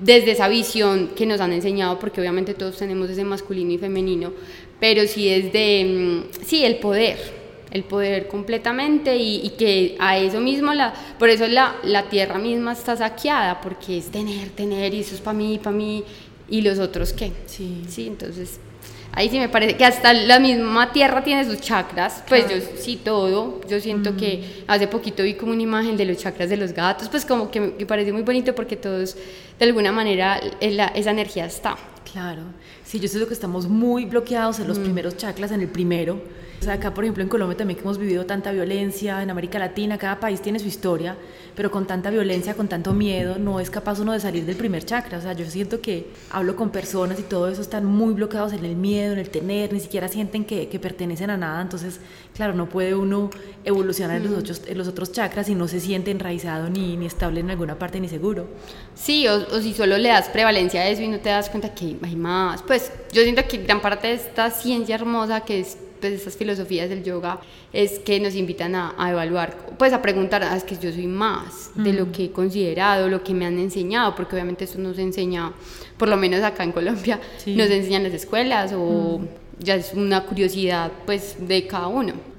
[0.00, 4.32] desde esa visión que nos han enseñado, porque obviamente todos tenemos ese masculino y femenino,
[4.80, 7.18] pero sí es de, mm, sí, el poder,
[7.70, 12.72] el poder completamente y, que a eso mismo, la, por eso la, la tierra misma
[12.72, 16.02] está saqueada, porque es tener, tener, y eso es para mí, para mí,
[16.48, 17.32] y los otros qué.
[17.46, 17.82] Sí.
[17.88, 18.58] Sí, entonces
[19.12, 22.96] ahí sí me parece que hasta la misma tierra tiene sus chakras, pues yo sí
[22.96, 26.72] todo, yo siento que hace poquito vi como una imagen de los chakras de los
[26.72, 29.16] gatos, pues como que me parece muy bonito porque todos,
[29.58, 31.76] de alguna manera, esa energía está.
[32.12, 32.42] Claro,
[32.84, 36.20] sí, yo sé que estamos muy bloqueados en los primeros chakras, en el primero,
[36.60, 39.58] o sea, acá, por ejemplo, en Colombia también que hemos vivido tanta violencia, en América
[39.58, 41.16] Latina, cada país tiene su historia,
[41.56, 44.84] pero con tanta violencia, con tanto miedo, no es capaz uno de salir del primer
[44.84, 45.16] chakra.
[45.16, 48.62] O sea, yo siento que hablo con personas y todo eso están muy bloqueados en
[48.66, 51.62] el miedo, en el tener, ni siquiera sienten que, que pertenecen a nada.
[51.62, 51.98] Entonces,
[52.34, 53.30] claro, no puede uno
[53.64, 57.06] evolucionar en, los otros, en los otros chakras si no se siente enraizado ni, ni
[57.06, 58.48] estable en alguna parte ni seguro.
[58.94, 61.72] Sí, o, o si solo le das prevalencia a eso y no te das cuenta
[61.72, 62.60] que hay más.
[62.60, 66.88] Pues yo siento que gran parte de esta ciencia hermosa que es pues estas filosofías
[66.88, 67.40] del yoga
[67.72, 71.70] es que nos invitan a, evaluar, pues a preguntar, ah, es que yo soy más
[71.74, 75.52] de lo que he considerado, lo que me han enseñado, porque obviamente esto nos enseña,
[75.96, 79.20] por lo menos acá en Colombia, nos enseñan las escuelas o
[79.58, 82.30] ya es una curiosidad pues de cada uno.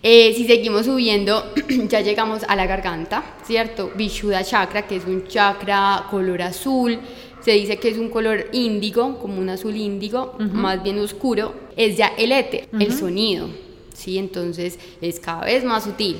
[0.00, 1.52] Eh, si seguimos subiendo,
[1.88, 3.90] ya llegamos a la garganta, ¿cierto?
[3.96, 7.00] Vishuddha chakra, que es un chakra color azul,
[7.40, 11.96] se dice que es un color índigo, como un azul índigo, más bien oscuro, es
[11.96, 13.48] ya el éter, el sonido,
[13.94, 14.18] ¿sí?
[14.18, 16.18] Entonces es cada vez más sutil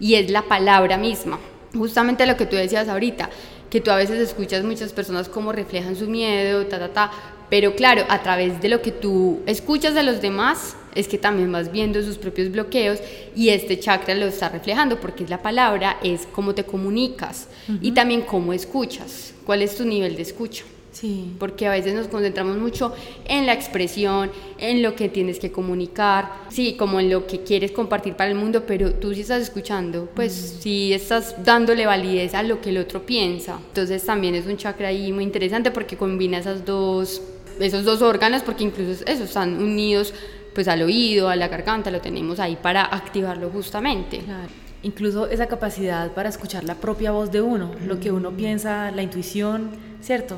[0.00, 1.38] y es la palabra misma.
[1.74, 3.30] Justamente lo que tú decías ahorita,
[3.68, 7.10] que tú a veces escuchas muchas personas como reflejan su miedo, ta, ta, ta,
[7.50, 11.50] pero claro, a través de lo que tú escuchas de los demás, es que también
[11.50, 13.00] vas viendo sus propios bloqueos
[13.34, 17.48] y este chakra lo está reflejando porque la palabra es cómo te comunicas
[17.80, 20.64] y también cómo escuchas, cuál es tu nivel de escucha.
[20.94, 21.34] Sí.
[21.40, 22.94] Porque a veces nos concentramos mucho
[23.26, 27.72] en la expresión, en lo que tienes que comunicar, sí, como en lo que quieres
[27.72, 32.44] compartir para el mundo, pero tú sí estás escuchando, pues sí estás dándole validez a
[32.44, 33.58] lo que el otro piensa.
[33.66, 37.20] Entonces también es un chakra ahí muy interesante porque combina esas dos,
[37.58, 40.14] esos dos órganos, porque incluso esos están unidos
[40.54, 44.18] pues al oído, a la garganta, lo tenemos ahí para activarlo justamente.
[44.18, 44.48] Claro.
[44.84, 49.02] Incluso esa capacidad para escuchar la propia voz de uno, lo que uno piensa, la
[49.02, 50.36] intuición, ¿cierto?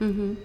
[0.00, 0.36] Ujú.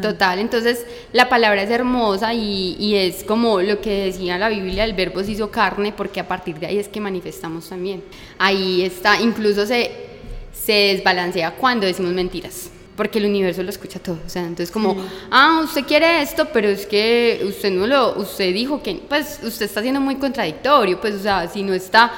[0.00, 4.84] Total, entonces la palabra es hermosa y, y es como lo que decía la Biblia,
[4.84, 8.02] el verbo se hizo carne, porque a partir de ahí es que manifestamos también.
[8.38, 9.90] Ahí está, incluso se,
[10.52, 12.70] se desbalancea cuando decimos mentiras.
[12.96, 14.94] Porque el universo lo escucha todo, o sea, entonces como,
[15.30, 19.64] ah, usted quiere esto, pero es que usted no lo, usted dijo que, pues usted
[19.64, 22.12] está siendo muy contradictorio, pues, o sea, si no está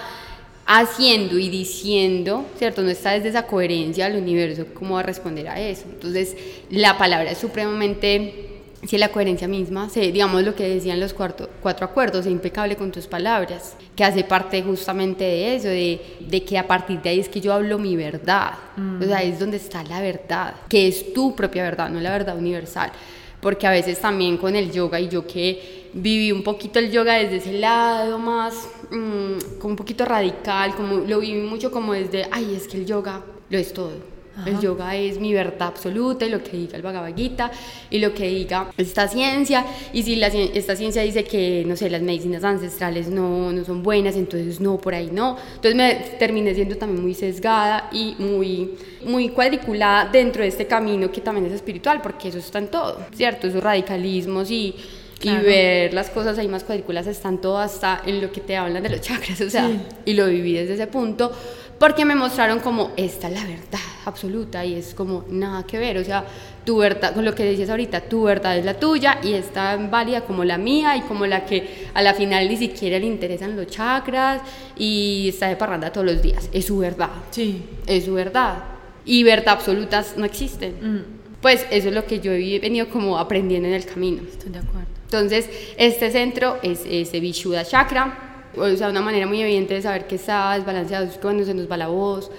[0.66, 2.82] haciendo y diciendo, ¿cierto?
[2.82, 5.84] No está desde esa coherencia del universo, ¿cómo va a responder a eso?
[5.90, 6.36] Entonces,
[6.70, 8.48] la palabra es supremamente,
[8.86, 12.76] si la coherencia misma, se, digamos lo que decían los cuarto- cuatro acuerdos, sé impecable
[12.76, 17.10] con tus palabras, que hace parte justamente de eso, de, de que a partir de
[17.10, 18.52] ahí es que yo hablo mi verdad,
[19.00, 22.36] o sea, es donde está la verdad, que es tu propia verdad, no la verdad
[22.36, 22.90] universal
[23.40, 27.16] porque a veces también con el yoga y yo que viví un poquito el yoga
[27.16, 32.26] desde ese lado más, mm, como un poquito radical, como lo viví mucho como desde,
[32.30, 34.14] ay, es que el yoga lo es todo.
[34.46, 37.52] El yoga es mi verdad absoluta y lo que diga el Bhagavad Gita
[37.88, 39.64] y lo que diga esta ciencia.
[39.92, 43.84] Y si la, esta ciencia dice que, no sé, las medicinas ancestrales no, no son
[43.84, 45.36] buenas, entonces no, por ahí no.
[45.54, 48.72] Entonces me terminé siendo también muy sesgada y muy,
[49.06, 52.98] muy cuadriculada dentro de este camino que también es espiritual, porque eso está en todo,
[53.14, 53.46] ¿cierto?
[53.46, 54.74] Esos radicalismos y,
[55.24, 58.82] y ver las cosas ahí más cuadrículas están todo hasta en lo que te hablan
[58.82, 59.70] de los chakras, o sea,
[60.04, 61.32] y lo viví desde ese punto
[61.78, 65.98] porque me mostraron como esta es la verdad absoluta y es como nada que ver,
[65.98, 66.24] o sea,
[66.64, 69.90] tu verdad, con lo que decías ahorita, tu verdad es la tuya y es tan
[69.90, 73.56] válida como la mía y como la que a la final ni siquiera le interesan
[73.56, 74.40] los chakras
[74.78, 77.62] y está de parranda todos los días, es su verdad, Sí.
[77.86, 78.62] es su verdad
[79.04, 81.04] y verdad absolutas no existen.
[81.42, 84.22] Pues eso es lo que yo he venido como aprendiendo en el camino.
[84.22, 84.93] Estoy de acuerdo.
[85.14, 90.06] Entonces, este centro es ese Vishuddha Chakra, o sea, una manera muy evidente de saber
[90.06, 92.30] que está desbalanceado es cuando se nos va la voz,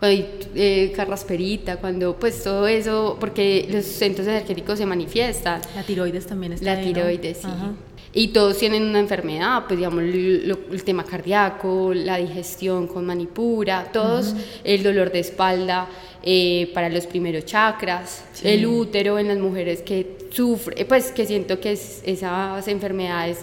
[0.00, 5.60] cuando hay eh, carrasperita, cuando pues todo eso, porque los centros energéticos se manifiestan.
[5.76, 6.92] La tiroides también está La ahí, ¿no?
[6.94, 7.46] tiroides, sí.
[7.46, 7.72] Ajá.
[8.16, 13.04] Y todos tienen una enfermedad, pues digamos el, lo- el tema cardíaco, la digestión con
[13.04, 15.88] manipura, todos, el dolor de espalda
[16.22, 21.58] eh, para los primeros chakras, el útero en las mujeres que sufren, pues que siento
[21.58, 23.38] que es- esas enfermedades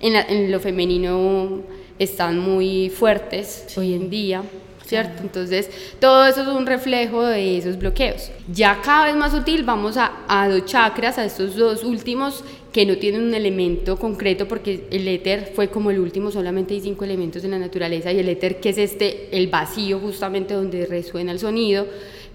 [0.00, 1.60] en, la- en lo femenino
[1.98, 4.42] están muy fuertes hoy en día.
[4.84, 5.20] ¿Cierto?
[5.20, 8.30] Entonces, todo eso es un reflejo de esos bloqueos.
[8.52, 12.44] Ya cada vez más útil, vamos a, a dos chakras, a estos dos últimos
[12.76, 16.82] que no tienen un elemento concreto, porque el éter fue como el último, solamente hay
[16.82, 20.84] cinco elementos en la naturaleza, y el éter, que es este, el vacío, justamente donde
[20.84, 21.86] resuena el sonido,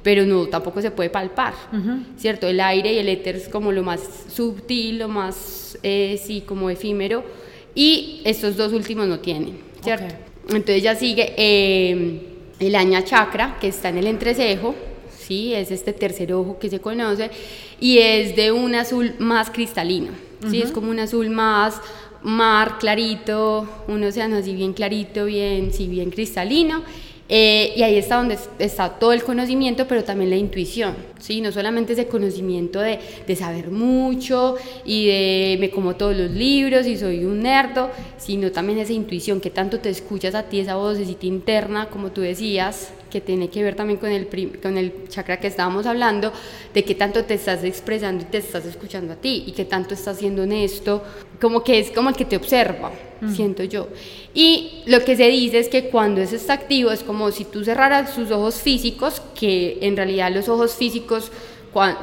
[0.01, 1.53] pero no, tampoco se puede palpar,
[2.17, 2.47] ¿cierto?
[2.47, 4.01] El aire y el éter es como lo más
[4.33, 7.23] sutil, lo más, eh, sí, como efímero,
[7.75, 10.05] y estos dos últimos no tienen, ¿cierto?
[10.05, 10.55] Ok.
[10.55, 12.21] Entonces ya sigue eh,
[12.59, 14.73] el aña chakra, que está en el entrecejo,
[15.31, 15.53] ¿sí?
[15.53, 17.31] Es este tercer ojo que se conoce,
[17.79, 20.11] y es de un azul más cristalino,
[20.49, 20.61] ¿sí?
[20.61, 21.79] Es como un azul más
[22.21, 26.83] mar clarito, un océano así bien clarito, bien, sí, bien cristalino.
[27.33, 31.39] Eh, y ahí está donde es- está todo el conocimiento, pero también la intuición, ¿sí?
[31.39, 36.85] No solamente ese conocimiento de, de saber mucho y de me como todos los libros
[36.87, 40.75] y soy un nerdo, sino también esa intuición que tanto te escuchas a ti, esa
[40.75, 44.27] vocecita interna, como tú decías, que tiene que ver también con el,
[44.61, 46.33] con el chakra que estábamos hablando,
[46.73, 49.93] de que tanto te estás expresando y te estás escuchando a ti y que tanto
[49.93, 51.01] estás siendo honesto,
[51.39, 52.91] como que es como el que te observa,
[53.33, 53.87] siento yo.
[54.33, 57.63] Y lo que se dice es que cuando eso está activo es como si tú
[57.63, 61.31] cerraras tus ojos físicos, que en realidad los ojos físicos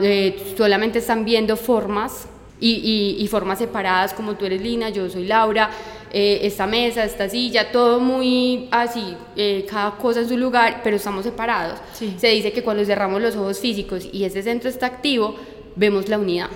[0.00, 2.26] eh, solamente están viendo formas
[2.60, 2.70] y,
[3.18, 5.70] y- y formas separadas, como tú eres Lina, yo soy Laura,
[6.12, 10.96] eh, esta mesa, esta silla, todo muy así, eh, cada cosa en su lugar, pero
[10.96, 11.78] estamos separados.
[11.92, 12.14] Sí.
[12.18, 15.34] Se dice que cuando cerramos los ojos físicos y ese centro está activo,
[15.76, 16.48] vemos la unidad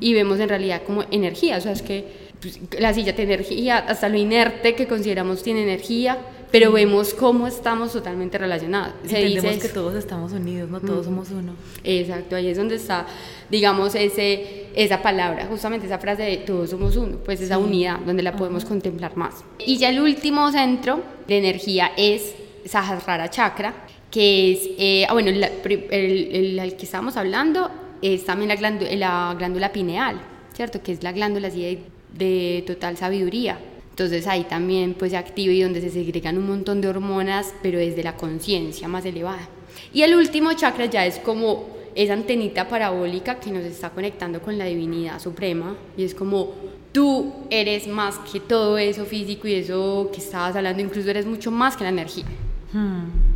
[0.00, 2.25] y vemos en realidad como energía, o sea, es que
[2.68, 6.18] pues, la silla tiene energía, hasta lo inerte que consideramos tiene energía,
[6.52, 8.94] pero vemos cómo estamos totalmente relacionados.
[9.04, 11.52] Se Entendemos dice que todos estamos unidos, no todos somos uno.
[11.84, 13.06] Exacto, ahí es donde está,
[13.50, 18.22] digamos, ese, esa palabra, justamente esa frase de todos somos uno, pues esa unidad donde
[18.22, 19.34] la podemos contemplar más.
[19.58, 23.74] Y ya el último centro de energía es Sahasrara Chakra,
[24.10, 28.56] que es, eh, ah, bueno, la- el, el- al que estábamos hablando es también la,
[28.56, 30.20] glándu- la glándula pineal,
[30.54, 30.80] ¿cierto?
[30.82, 31.78] Que es la glándula así de,
[32.18, 33.58] de total sabiduría.
[33.90, 37.78] Entonces ahí también pues se activa y donde se segregan un montón de hormonas, pero
[37.78, 39.48] desde la conciencia más elevada.
[39.92, 44.58] Y el último chakra ya es como esa antenita parabólica que nos está conectando con
[44.58, 46.52] la divinidad suprema y es como
[46.92, 51.50] tú eres más que todo eso físico y eso que estabas hablando, incluso eres mucho
[51.50, 52.26] más que la energía.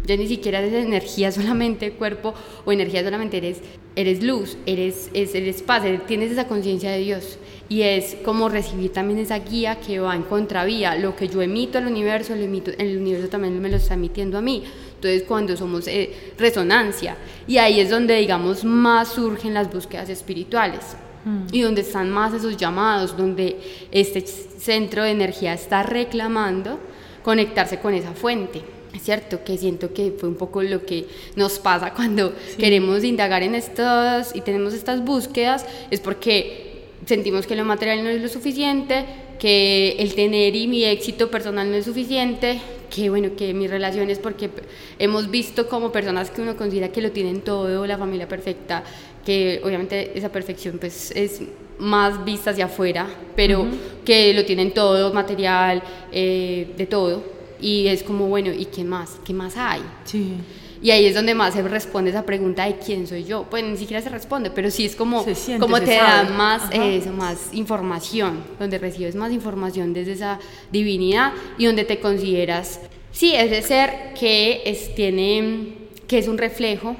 [0.06, 3.60] Ya ni siquiera eres energía solamente, cuerpo o energía solamente, eres,
[3.96, 7.38] eres luz, eres, eres paz, tienes esa conciencia de Dios.
[7.68, 10.96] Y es como recibir también esa guía que va en contravía.
[10.96, 14.38] Lo que yo emito al universo, el, emito, el universo también me lo está emitiendo
[14.38, 14.64] a mí.
[14.96, 20.96] Entonces, cuando somos eh, resonancia, y ahí es donde, digamos, más surgen las búsquedas espirituales.
[21.24, 21.46] Mm.
[21.52, 23.60] Y donde están más esos llamados, donde
[23.92, 26.80] este centro de energía está reclamando
[27.22, 28.62] conectarse con esa fuente.
[28.94, 33.42] Es cierto que siento que fue un poco lo que nos pasa cuando queremos indagar
[33.42, 36.70] en estas y tenemos estas búsquedas, es porque
[37.06, 39.04] sentimos que lo material no es lo suficiente,
[39.38, 44.18] que el tener y mi éxito personal no es suficiente, que bueno, que mis relaciones,
[44.18, 44.50] porque
[44.98, 48.84] hemos visto como personas que uno considera que lo tienen todo, la familia perfecta,
[49.24, 51.40] que obviamente esa perfección pues es
[51.78, 53.64] más vista hacia afuera, pero
[54.04, 59.18] que lo tienen todo, material, eh, de todo y es como, bueno, ¿y qué más?
[59.24, 59.82] ¿Qué más hay?
[60.04, 60.34] Sí.
[60.82, 63.44] Y ahí es donde más se responde esa pregunta de quién soy yo.
[63.50, 65.24] Pues ni siquiera se responde, pero sí es como,
[65.58, 70.38] como te da más, eso, más información, donde recibes más información desde esa
[70.72, 72.80] divinidad y donde te consideras,
[73.12, 75.74] sí, es de ser que es, tiene,
[76.06, 76.96] que es un reflejo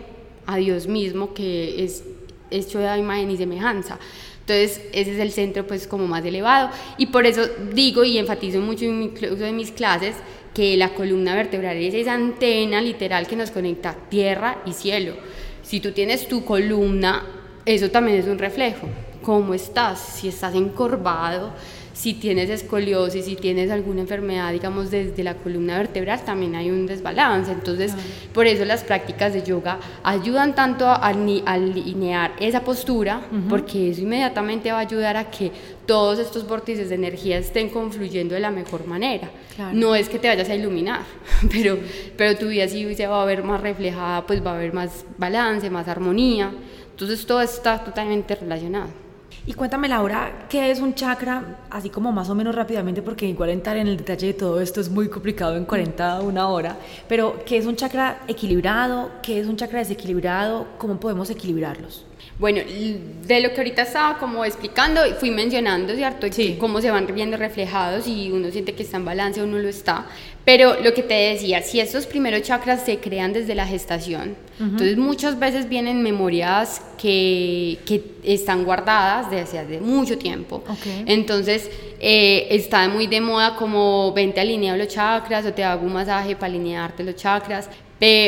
[0.47, 2.05] a Dios mismo, que es
[2.51, 3.99] hecho de imagen y semejanza.
[4.41, 7.43] Entonces, ese es el centro pues como más elevado y por eso
[7.73, 10.17] digo y enfatizo mucho incluso en mis clases
[10.61, 15.15] que la columna vertebral es esa antena literal que nos conecta tierra y cielo.
[15.63, 17.25] Si tú tienes tu columna,
[17.65, 18.87] eso también es un reflejo.
[19.23, 19.99] ¿Cómo estás?
[19.99, 21.55] Si estás encorvado,
[22.01, 26.87] si tienes escoliosis, si tienes alguna enfermedad, digamos, desde la columna vertebral, también hay un
[26.87, 27.53] desbalance.
[27.53, 27.93] Entonces,
[28.33, 31.09] por eso las prácticas de yoga ayudan tanto a,
[31.45, 35.53] alinear esa postura, porque eso inmediatamente va a ayudar a que
[35.85, 39.31] todos estos vórtices de energía estén confluyendo de la mejor manera.
[39.75, 41.03] No es que te vayas a iluminar,
[41.53, 41.77] pero,
[42.17, 45.05] pero tu vida sí se va a ver más reflejada, pues va a haber más
[45.19, 46.51] balance, más armonía.
[46.93, 49.10] Entonces, todo está totalmente relacionado.
[49.47, 51.61] Y cuéntame, Laura, ¿qué es un chakra?
[51.71, 54.81] Así como más o menos rápidamente, porque igual entrar en el detalle de todo esto
[54.81, 56.77] es muy complicado en 40 una hora.
[57.09, 59.11] Pero, ¿qué es un chakra equilibrado?
[59.23, 60.67] ¿Qué es un chakra desequilibrado?
[60.77, 62.05] ¿Cómo podemos equilibrarlos?
[62.39, 66.27] Bueno, de lo que ahorita estaba como explicando, fui mencionando, ¿cierto?
[66.31, 66.57] Sí.
[66.59, 69.69] Cómo se van viendo reflejados y uno siente que está en balance o no lo
[69.69, 70.07] está.
[70.51, 74.97] Pero lo que te decía, si estos primeros chakras se crean desde la gestación, entonces
[74.97, 80.65] muchas veces vienen memorias que, que están guardadas desde hace mucho tiempo.
[81.07, 85.93] Entonces eh, está muy de moda como vente alineado los chakras o te hago un
[85.93, 87.71] masaje para alinearte los chakras.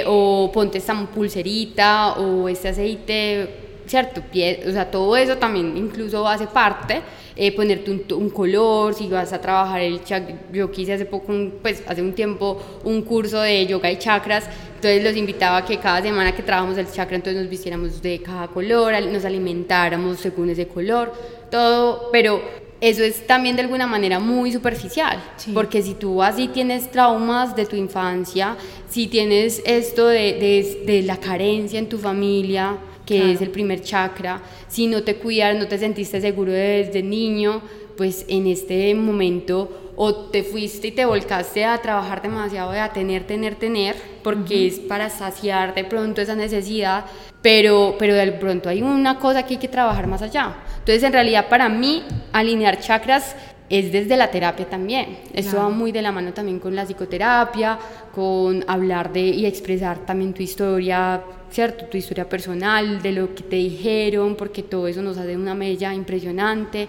[0.07, 4.23] o ponte esta pulserita o este aceite ¿cierto?
[4.23, 7.03] Pie, o sea, todo eso también incluso hace parte,
[7.37, 11.83] eh, ponerte un, color, si vas a trabajar el chakra, yo quise hace poco, pues
[11.87, 16.03] hace un tiempo, un curso de yoga y chakras, entonces los invitaba a que cada
[16.03, 20.67] semana que trabajamos el chakra, entonces nos vistiéramos de cada color, nos alimentáramos según ese
[20.67, 21.13] color,
[21.51, 22.43] todo, pero
[22.83, 25.23] eso es también de alguna manera muy superficial,
[25.55, 28.57] porque si tú así tienes traumas de tu infancia,
[28.91, 33.83] si tienes esto de, de, de la carencia en tu familia, que es el primer
[33.83, 34.41] chakra.
[34.69, 37.63] Si no te cuidas, no te sentiste seguro desde niño,
[37.97, 43.27] pues en este momento o te fuiste y te volcaste a trabajar demasiado, a tener,
[43.27, 47.05] tener, tener, porque es para saciar de pronto esa necesidad,
[47.43, 50.57] pero, pero de pronto hay una cosa que hay que trabajar más allá.
[50.79, 53.37] Entonces, en realidad, para mí, alinear chakras
[53.69, 55.19] es desde la terapia también.
[55.33, 57.79] Eso va muy de la mano también con la psicoterapia,
[58.15, 61.85] con hablar de y expresar también tu historia, ¿cierto?
[61.87, 65.95] Tu historia personal, de lo que te dijeron, porque todo eso nos hace una mella
[65.95, 66.89] impresionante,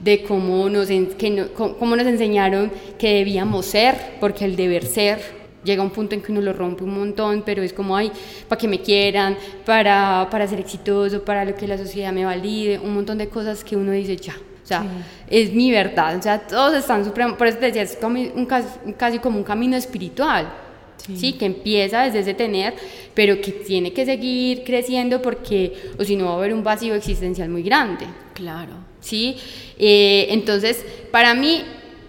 [0.00, 5.82] de cómo nos, que cómo nos enseñaron que debíamos ser, porque el deber ser llega
[5.82, 8.12] un punto en que uno lo rompe un montón, pero es como, ay,
[8.48, 12.78] para que me quieran, para, para ser exitoso, para lo que la sociedad me valide,
[12.78, 14.84] un montón de cosas que uno dice ya o sea,
[15.30, 16.16] es mi verdad.
[16.16, 17.36] O sea, todos están supremos.
[17.36, 20.52] Por eso te decía, es como un, casi, como un camino espiritual.
[21.14, 21.34] Sí.
[21.34, 22.74] que empieza desde ese tener,
[23.14, 26.94] pero que tiene que seguir creciendo porque, o si no, va a haber un vacío
[26.94, 28.06] existencial muy grande.
[28.34, 28.72] Claro.
[29.00, 29.36] Sí,
[29.78, 31.62] eh, entonces, para mí,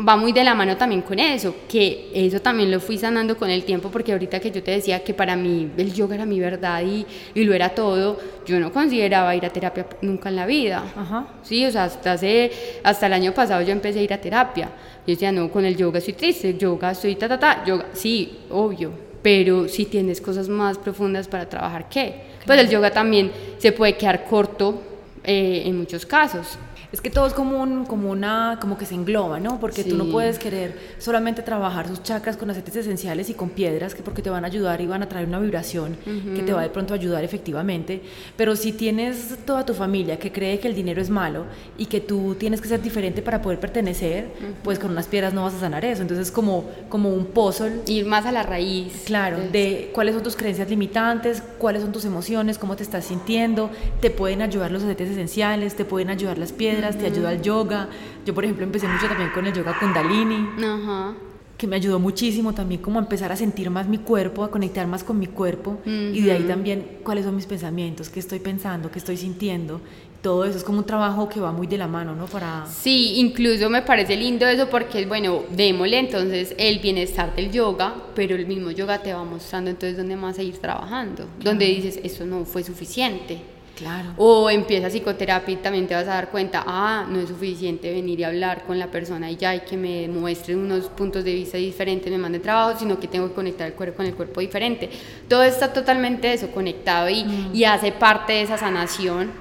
[0.05, 3.49] va muy de la mano también con eso, que eso también lo fui sanando con
[3.49, 6.39] el tiempo, porque ahorita que yo te decía que para mí el yoga era mi
[6.39, 10.45] verdad y, y lo era todo, yo no consideraba ir a terapia nunca en la
[10.45, 10.83] vida.
[10.95, 11.27] Ajá.
[11.41, 12.51] Sí, o sea, hasta, hace,
[12.83, 14.69] hasta el año pasado yo empecé a ir a terapia.
[15.05, 18.39] Yo decía, no, con el yoga estoy triste, yoga estoy ta, ta, ta, yoga, sí,
[18.49, 22.27] obvio, pero si tienes cosas más profundas para trabajar, ¿qué?
[22.45, 24.81] Pues el yoga también se puede quedar corto
[25.23, 26.57] eh, en muchos casos.
[26.91, 29.59] Es que todo es como, un, como una, como que se engloba, ¿no?
[29.59, 30.11] Porque tú no Sí.
[30.11, 34.29] puedes querer solamente trabajar sus chakras con aceites esenciales y con piedras, que porque te
[34.29, 35.97] van a ayudar y van a traer una vibración
[36.35, 38.01] que te va de pronto a ayudar efectivamente.
[38.37, 41.43] Pero si tienes toda tu familia que cree que el dinero es malo
[41.77, 44.29] y que tú tienes que ser diferente para poder pertenecer,
[44.63, 46.01] pues con unas piedras no vas a sanar eso.
[46.03, 49.03] Entonces es como, como un puzzle Ir más a la raíz.
[49.05, 53.03] Claro, Entonces, de cuáles son tus creencias limitantes, cuáles son tus emociones, cómo te estás
[53.05, 53.69] sintiendo,
[53.99, 57.89] te pueden ayudar los aceites esenciales, te pueden ayudar las piedras, te ayuda el yoga.
[58.25, 61.13] Yo, por ejemplo, empecé mucho también con el yoga Kundalini, Ajá.
[61.57, 64.85] que me ayudó muchísimo también como a empezar a sentir más mi cuerpo, a conectar
[64.87, 68.91] más con mi cuerpo y de ahí también cuáles son mis pensamientos, qué estoy pensando,
[68.91, 69.81] qué estoy sintiendo.
[70.21, 72.25] Todo eso es como un trabajo que va muy de la mano, ¿no?
[72.25, 72.65] Para...
[72.65, 78.35] Sí, incluso me parece lindo eso porque, bueno, démosle entonces el bienestar del yoga, pero
[78.35, 82.45] el mismo yoga te va mostrando entonces dónde más seguir trabajando, donde dices, eso no
[82.45, 83.39] fue suficiente.
[83.77, 84.09] Claro.
[84.17, 88.19] O empieza psicoterapia y también te vas a dar cuenta, ah, no es suficiente venir
[88.19, 91.57] y hablar con la persona y ya, y que me muestre unos puntos de vista
[91.57, 94.89] diferentes, me mande trabajo, sino que tengo que conectar el cuerpo con el cuerpo diferente.
[95.29, 97.23] Todo está totalmente eso conectado y,
[97.53, 99.31] y hace parte de esa sanación,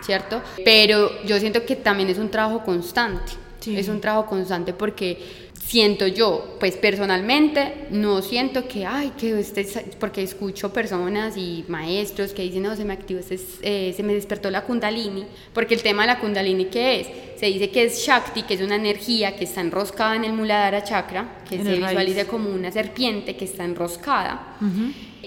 [0.00, 0.42] ¿cierto?
[0.64, 3.32] Pero yo siento que también es un trabajo constante.
[3.60, 3.78] Sí.
[3.78, 9.66] Es un trabajo constante porque siento yo, pues personalmente, no siento que, ay, que este,
[9.98, 14.14] porque escucho personas y maestros que dicen, no, se me activó, este, eh, se me
[14.14, 17.08] despertó la kundalini, porque el tema de la kundalini, ¿qué es?
[17.40, 20.84] Se dice que es Shakti, que es una energía que está enroscada en el Muladhara
[20.84, 24.56] chakra, que En se visualiza como una serpiente que está enroscada.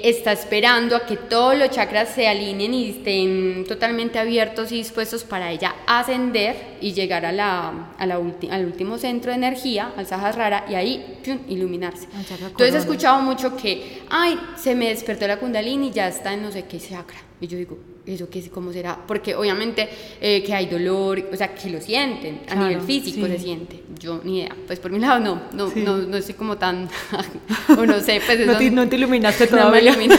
[0.04, 5.24] Está esperando a que todos los chakras se alineen y estén totalmente abiertos y dispuestos
[5.24, 9.91] para ella ascender y llegar a la, a la ulti- al último centro de energía,
[9.98, 11.39] al Sahasrara, y ahí ¡pium!
[11.48, 12.08] iluminarse.
[12.48, 16.41] Entonces he escuchado mucho que, ay, se me despertó la kundalini y ya está en
[16.43, 17.20] no sé qué chakra.
[17.39, 18.49] Y yo digo, ¿eso qué es?
[18.49, 18.97] ¿Cómo será?
[19.07, 19.88] Porque obviamente
[20.19, 23.31] eh, que hay dolor, o sea, que lo sienten, a Claro, nivel físico sí.
[23.33, 23.83] se siente.
[23.99, 24.55] Yo ni idea.
[24.65, 25.81] Pues por mi lado no, no, Sí.
[25.85, 26.89] no, no estoy como tan,
[27.77, 29.91] o no sé, pues No eso- te, no te iluminaste no me todavía.
[29.91, 30.17] ilumina,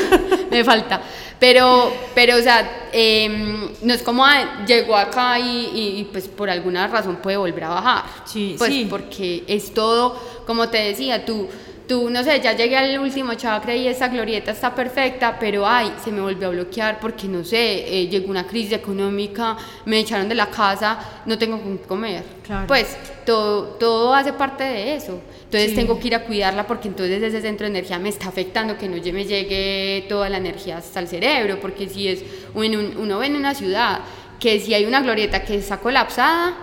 [0.51, 1.03] me falta.
[1.41, 6.29] Pero, pero o sea, em, no es como ah, llegó acá y, y- y, pues
[6.29, 8.05] por alguna razón puede volver a bajar.
[8.27, 8.87] Sí, pues sí.
[8.89, 11.49] porque es todo, como te decía, tú,
[11.89, 15.91] tú, no sé, ya llegué al último chakra y esa glorieta está perfecta, pero ay,
[16.05, 20.29] se me volvió a bloquear porque no sé, eh, llegó una crisis económica, me echaron
[20.29, 22.23] de la casa, no tengo con qué comer.
[22.45, 22.67] Claro.
[22.67, 25.19] Pues todo, todo hace parte de eso.
[25.45, 25.77] Entonces Sí.
[25.77, 28.87] tengo que ir a cuidarla porque entonces ese centro de energía me está afectando, que
[28.87, 32.23] no me llegue toda la energía hasta el cerebro, porque si es,
[32.55, 34.01] en un- uno ve en una ciudad
[34.39, 36.55] que si hay una glorieta que está colapsada,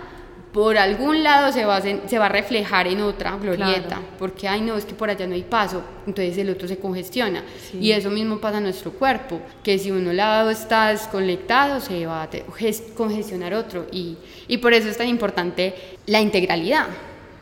[0.56, 4.02] por algún lado se va a, se va a reflejar en otra glorieta, Claro.
[4.18, 7.42] porque, ay no, es que por allá no hay paso, entonces el otro se congestiona.
[7.70, 7.76] Sí.
[7.78, 12.22] Y eso mismo pasa en nuestro cuerpo, que si uno lado está desconectado, se va
[12.22, 12.28] a
[12.96, 13.86] congestionar otro.
[13.92, 14.16] Y,
[14.48, 15.74] y por eso es tan importante
[16.06, 16.86] la integralidad.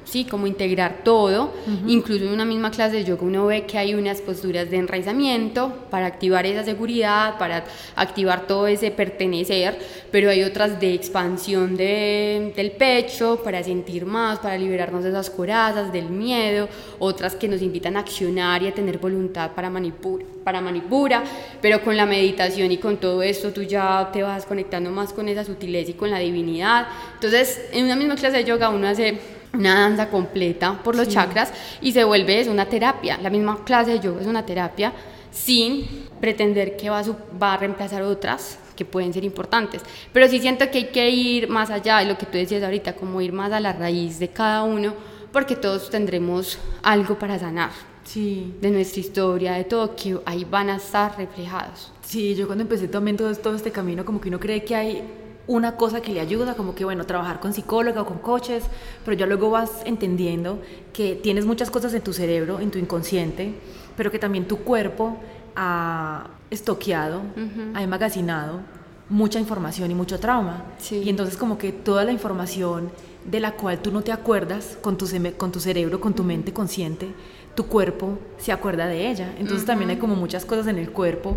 [0.04, 1.52] Sí, como integrar todo,
[1.86, 5.72] incluso en una misma clase de yoga uno ve que hay unas posturas de enraizamiento
[5.90, 7.64] para activar esa seguridad, para
[7.96, 9.78] activar todo ese pertenecer,
[10.10, 15.30] pero hay otras de expansión de- del pecho, para sentir más, para liberarnos de esas
[15.30, 20.24] corazas, del miedo, otras que nos invitan a accionar y a tener voluntad para manipura,
[20.44, 21.24] para manipura,
[21.62, 25.28] pero con la meditación y con todo esto tú ya te vas conectando más con
[25.28, 26.86] esa sutileza y con la divinidad.
[27.14, 29.18] Entonces, en una misma clase de yoga uno hace
[29.54, 33.18] una danza completa por los chakras y se vuelve es una terapia.
[33.22, 34.92] La misma clase de yoga es una terapia
[35.30, 35.86] sin
[36.20, 39.82] pretender que va a, su- va a reemplazar otras que pueden ser importantes.
[40.12, 42.94] Pero sí siento que hay que ir más allá de lo que tú decías ahorita,
[42.94, 44.94] como ir más a la raíz de cada uno,
[45.32, 47.70] porque todos tendremos algo para sanar
[48.04, 48.54] Sí.
[48.60, 51.90] de nuestra historia, de todo, que ahí van a estar reflejados.
[52.02, 55.02] Sí, yo cuando empecé también todo, todo este camino, como que uno cree que hay
[55.46, 58.64] una cosa que le ayuda, como que bueno, trabajar con psicóloga o con coaches,
[59.04, 60.60] pero ya luego vas entendiendo
[60.92, 63.54] que tienes muchas cosas en tu cerebro, en tu inconsciente,
[63.96, 65.18] pero que también tu cuerpo
[65.56, 67.22] ha estoqueado,
[67.74, 68.60] ha emagacinado
[69.08, 70.64] mucha información y mucho trauma.
[70.78, 71.02] Sí.
[71.04, 72.90] Y entonces como que toda la información
[73.24, 76.52] de la cual tú no te acuerdas con tu, con tu cerebro, con tu mente
[76.52, 77.08] consciente,
[77.54, 79.34] tu cuerpo se acuerda de ella.
[79.38, 81.36] Entonces también hay como muchas cosas en el cuerpo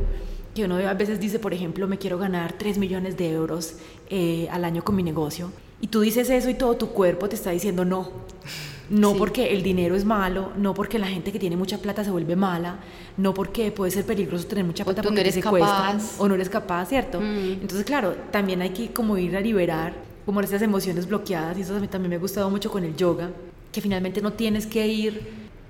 [0.57, 3.75] que uno a veces dice, por ejemplo, me quiero ganar 3 millones de euros
[4.09, 5.51] eh, al año con mi negocio.
[5.79, 8.09] Y tú dices eso y todo tu cuerpo te está diciendo no.
[8.89, 9.15] No Sí.
[9.19, 12.35] porque el dinero es malo, no porque la gente que tiene mucha plata se vuelve
[12.35, 12.79] mala,
[13.17, 16.19] no porque puede ser peligroso tener mucha O plata no porque te eres secuestran, capaz.
[16.19, 17.19] o no eres capaz, ¿cierto?
[17.19, 17.61] Mm.
[17.61, 19.93] Entonces, claro, también hay que como ir a liberar
[20.25, 23.29] como esas emociones bloqueadas y eso también me ha gustado mucho con el yoga,
[23.71, 25.21] que finalmente no tienes que ir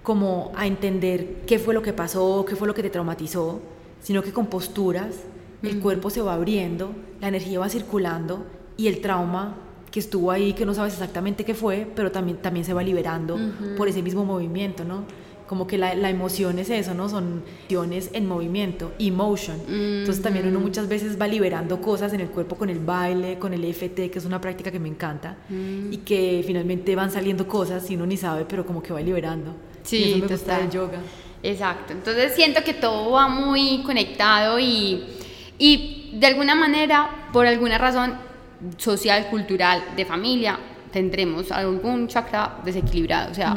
[0.03, 3.59] como a entender qué fue lo que pasó, qué fue lo que te traumatizó,
[4.01, 5.15] sino que con posturas
[5.63, 8.45] el cuerpo se va abriendo, la energía va circulando
[8.77, 9.55] y el trauma
[9.91, 13.37] que estuvo ahí, que no sabes exactamente qué fue, pero también, también se va liberando
[13.75, 15.03] por ese mismo movimiento, ¿no?
[15.47, 17.07] Como que la, la, emoción es eso, ¿no?
[17.07, 19.55] Son emociones en movimiento, emotion.
[19.67, 23.53] Entonces también uno muchas veces va liberando cosas en el cuerpo con el baile, con
[23.53, 25.93] el EFT, que es una práctica que me encanta, Mm.
[25.93, 29.53] y que finalmente van saliendo cosas y uno ni sabe, pero como que va liberando.
[29.83, 30.61] Sí, y eso me gusta total.
[30.63, 30.99] del yoga.
[31.43, 35.03] Exacto, entonces siento que todo va muy conectado y,
[35.57, 38.15] y de alguna manera, por alguna razón
[38.77, 40.59] social, cultural, de familia,
[40.91, 43.55] tendremos algún chakra desequilibrado, o sea,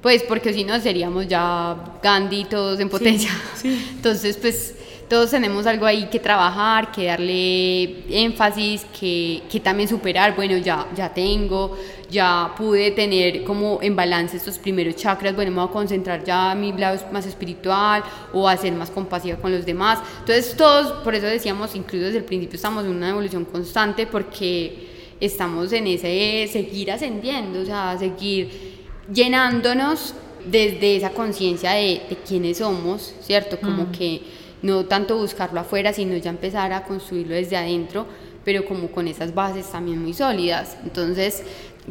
[0.00, 3.30] pues porque si no seríamos ya Gandhi todos en potencia.
[3.54, 3.88] sí.
[3.96, 4.74] Entonces, pues
[5.10, 10.86] todos tenemos algo ahí que trabajar, que darle énfasis, que, que también superar, bueno, ya,
[10.94, 11.76] ya tengo,
[12.08, 16.52] ya pude tener como en balance estos primeros chakras, bueno, me voy a concentrar ya
[16.52, 19.98] en mi lado más espiritual o a ser más compasiva con los demás.
[20.20, 25.16] Entonces, todos, por eso decíamos, incluso desde el principio estamos en una evolución constante porque
[25.18, 28.78] estamos en ese seguir ascendiendo, o sea, seguir
[29.12, 33.58] llenándonos desde esa conciencia de, de quiénes somos, ¿cierto?
[33.60, 38.06] Como que no tanto buscarlo afuera, sino ya empezar a construirlo desde adentro,
[38.44, 40.76] pero como con esas bases también muy sólidas.
[40.82, 41.42] Entonces,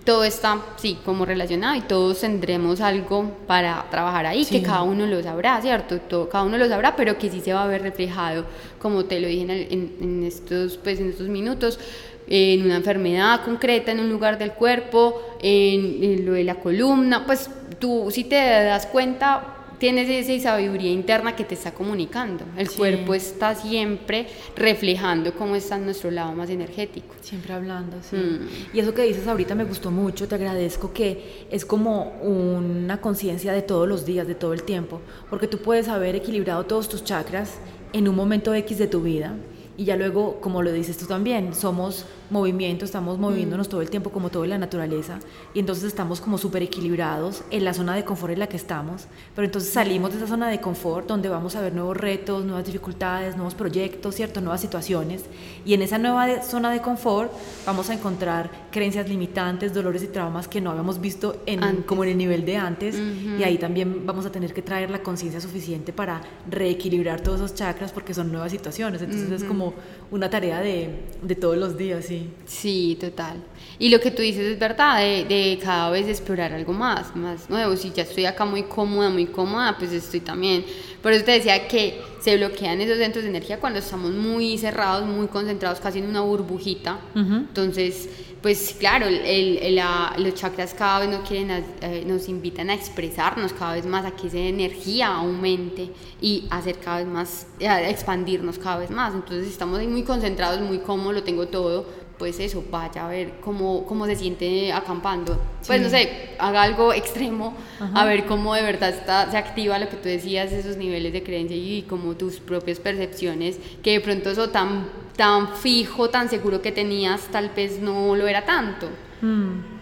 [0.06, 4.60] todo está, sí, como relacionado y todos tendremos algo para trabajar ahí, Sí.
[4.60, 5.98] que cada uno lo sabrá, ¿cierto?
[6.00, 8.46] Todo, cada uno lo sabrá, pero que sí se va a ver reflejado,
[8.80, 11.80] como te lo dije en, el- en- en estos, pues, en estos minutos,
[12.28, 17.26] en una enfermedad concreta, en un lugar del cuerpo, en, en lo de la columna,
[17.26, 17.50] pues
[17.80, 22.44] tú si te das cuenta tienes esa sabiduría interna que te está comunicando.
[22.58, 22.78] El Sí.
[22.78, 27.16] cuerpo está siempre reflejando cómo está en nuestro lado más energético.
[27.22, 28.16] Siempre hablando, sí.
[28.16, 28.76] Mm.
[28.76, 33.54] Y eso que dices ahorita me gustó mucho, te agradezco que es como una conciencia
[33.54, 37.04] de todos los días, de todo el tiempo, porque tú puedes haber equilibrado todos tus
[37.04, 37.56] chakras
[37.94, 39.34] en un momento X de tu vida
[39.78, 44.10] y ya luego, como lo dices tú también, somos movimiento, estamos moviéndonos todo el tiempo
[44.12, 45.20] como todo en la naturaleza
[45.54, 49.06] y entonces estamos como súper equilibrados en la zona de confort en la que estamos,
[49.36, 52.66] pero entonces salimos de esa zona de confort donde vamos a ver nuevos retos, nuevas
[52.66, 54.42] dificultades, nuevos proyectos, ¿cierto?
[54.42, 55.24] Nuevas situaciones
[55.66, 57.32] y en esa nueva de- zona de confort
[57.66, 61.86] vamos a encontrar creencias limitantes, dolores y traumas que no habíamos visto en, Antes.
[61.86, 62.96] como en el nivel de antes
[63.40, 67.56] y ahí también vamos a tener que traer la conciencia suficiente para reequilibrar todos esos
[67.56, 69.74] chakras porque son nuevas situaciones, entonces es como
[70.12, 70.90] una tarea de,
[71.22, 72.19] de todos los días, sí.
[72.46, 73.38] Sí, total.
[73.78, 77.50] Y lo que tú dices es verdad, de, de cada vez explorar algo más, más
[77.50, 77.76] nuevo.
[77.78, 80.66] Si ya estoy acá muy cómoda, muy cómoda, pues estoy también.
[81.02, 85.06] Por eso te decía que se bloquean esos centros de energía cuando estamos muy cerrados,
[85.08, 87.00] muy concentrados, casi en una burbujita.
[87.16, 88.10] Entonces,
[88.42, 91.50] pues claro, el- el- la- los chakras cada vez nos, quieren,
[91.82, 95.90] eh, nos invitan a expresarnos cada vez más, a que esa energía aumente
[96.22, 99.14] y hacer cada vez más, a expandirnos cada vez más.
[99.14, 101.86] Entonces, estamos ahí muy concentrados, muy cómodos, lo tengo todo,
[102.20, 105.42] pues eso, vaya a ver cómo, cómo se siente acampando.
[105.66, 105.84] Pues Sí.
[105.84, 107.56] no sé, haga algo extremo,
[107.96, 111.24] a ver cómo de verdad está, se activa lo que tú decías, esos niveles de
[111.24, 116.62] creencia y como tus propias percepciones, que de pronto eso tan, tan fijo, tan seguro
[116.62, 118.90] que tenías, tal vez no lo era tanto.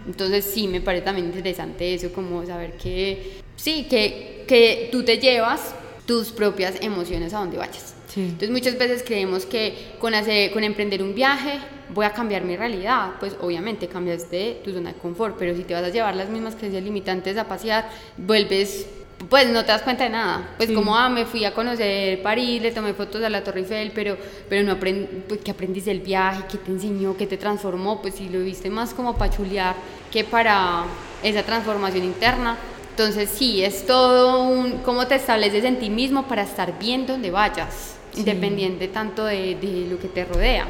[0.08, 5.18] Entonces sí, me parece también interesante eso, como saber que, sí, que, que tú te
[5.18, 5.74] llevas
[6.06, 7.96] tus propias emociones a donde vayas.
[8.18, 8.24] Sí.
[8.24, 11.60] Entonces muchas veces creemos que con, hacer, con emprender un viaje
[11.94, 13.12] voy a cambiar mi realidad.
[13.20, 16.28] Pues obviamente cambias de tu zona de confort, pero si te vas a llevar las
[16.30, 17.88] mismas creencias limitantes a pasear,
[18.18, 18.88] vuelves,
[19.30, 20.50] pues no te das cuenta de nada.
[20.58, 20.74] Pues Sí.
[20.76, 24.18] como, ah, me fui a conocer París, le tomé fotos a la Torre Eiffel, pero,
[24.50, 26.42] pero no aprendí, pues, ¿qué aprendiste del viaje?
[26.50, 27.16] ¿Qué te enseñó?
[27.18, 28.02] ¿Qué te transformó?
[28.02, 29.76] Pues si lo viste más como para chulear
[30.12, 30.86] que para
[31.22, 32.58] esa transformación interna.
[32.92, 37.30] Entonces sí, es todo un, cómo te estableces en ti mismo para estar bien donde
[37.30, 40.68] vayas, independiente tanto de, de lo que te rodea.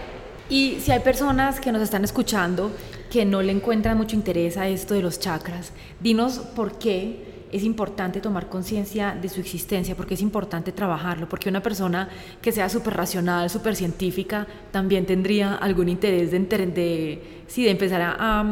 [0.49, 2.71] Y si hay personas que nos están escuchando
[3.11, 7.63] que no le encuentran mucho interés a esto de los chakras, dinos por qué es
[7.63, 12.09] importante tomar conciencia de su existencia, porque es importante trabajarlo, porque una persona
[12.41, 18.01] que sea súper racional, súper científica, también tendría algún interés de, de, sí, de empezar
[18.01, 18.45] a, a,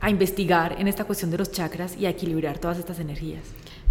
[0.00, 3.42] a investigar en esta cuestión de los chakras y a equilibrar todas estas energías.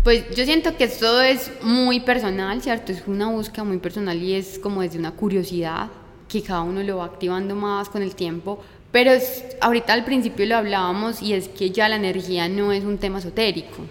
[0.04, 2.92] Pues yo siento que esto es muy personal, ¿cierto?
[2.92, 5.88] Es una búsqueda muy personal y es como desde una curiosidad
[6.28, 8.60] que cada uno lo va activando más con el tiempo.
[8.92, 12.84] Pero es- ahorita al principio lo hablábamos y es que ya la energía no es
[12.86, 13.84] un tema esotérico.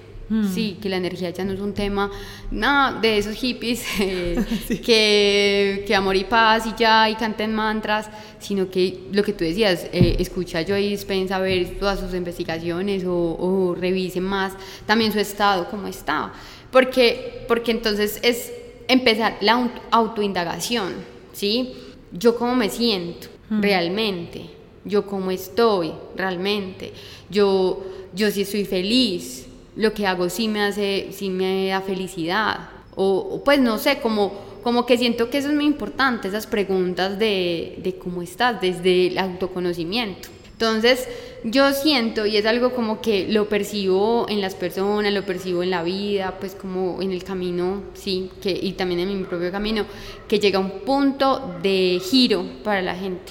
[0.55, 2.11] Sí, que la energía ya no es un tema
[2.51, 4.37] no, de esos hippies eh,
[4.85, 9.45] que, que amor y paz y ya y canten mantras, sino que lo que tú
[9.45, 14.53] decías, eh, escucha a Joy Dispenza, ver todas sus investigaciones o, o revise más
[14.87, 16.33] también su estado, cómo está.
[16.71, 18.53] Porque, porque entonces es
[18.87, 20.93] empezar la aut- autoindagación,
[21.33, 21.73] ¿sí?
[22.13, 24.43] Yo cómo me siento realmente,
[24.85, 26.93] yo cómo estoy realmente,
[27.31, 27.83] yo,
[28.15, 29.47] yo sí estoy feliz,
[29.79, 34.33] lo que hago sí me hace, sí me da felicidad, o, pues no sé, como,
[34.65, 39.07] como que siento que eso es muy importante, esas preguntas de, de cómo estás, desde
[39.07, 40.29] el autoconocimiento.
[40.51, 41.07] Entonces,
[41.45, 45.71] yo siento, y es algo como que lo percibo en las personas, lo percibo en
[45.71, 49.87] la vida, pues como en el camino, sí, que, y también en mi propio camino,
[50.27, 53.31] que llega un punto de giro para la gente.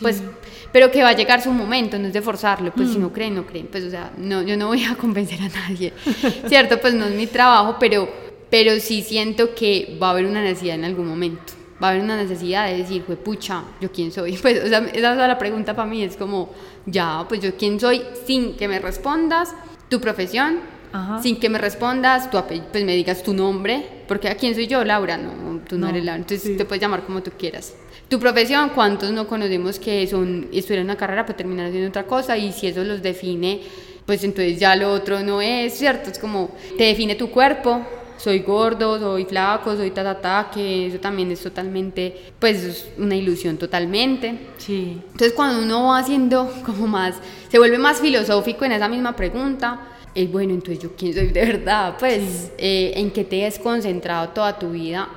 [0.00, 0.22] Pues,
[0.72, 3.00] pero que va a llegar su momento, no es de forzarlo, pues si mm.
[3.00, 5.92] no creen, no creen, pues o sea, no, yo no voy a convencer a nadie,
[6.46, 6.80] ¿cierto?
[6.80, 8.08] Pues no es mi trabajo, pero,
[8.50, 12.02] pero sí siento que va a haber una necesidad en algún momento va a haber
[12.02, 14.36] una necesidad de decir, pues pucha, ¿yo quién soy?
[14.42, 16.50] Pues, o sea, esa es la pregunta para mí, es como,
[16.86, 19.54] ya, pues yo quién soy, sin que me respondas
[19.88, 20.60] tu profesión,
[21.22, 24.84] sin que me respondas, tu pues me digas tu nombre, porque ¿a quién soy yo?
[24.84, 27.74] Laura, no, tú no, eres Laura, entonces te puedes llamar como tú quieras.
[28.08, 32.38] Tu profesión, ¿cuántos no conocemos que son, estudian una carrera para terminar haciendo otra cosa?
[32.38, 33.60] Y si eso los define,
[34.06, 36.08] pues entonces ya lo otro no es, ¿cierto?
[36.10, 37.82] Es como, te define tu cuerpo,
[38.16, 43.58] soy gordo, soy flaco, soy ta, ta, que eso también es totalmente, pues una ilusión
[43.58, 44.38] totalmente.
[44.56, 44.98] Sí.
[45.12, 47.16] Entonces cuando uno va haciendo como más,
[47.50, 49.80] se vuelve más filosófico en esa misma pregunta,
[50.14, 54.30] es bueno, entonces yo quién soy de verdad, pues eh, en qué te has concentrado
[54.30, 55.08] toda tu vida,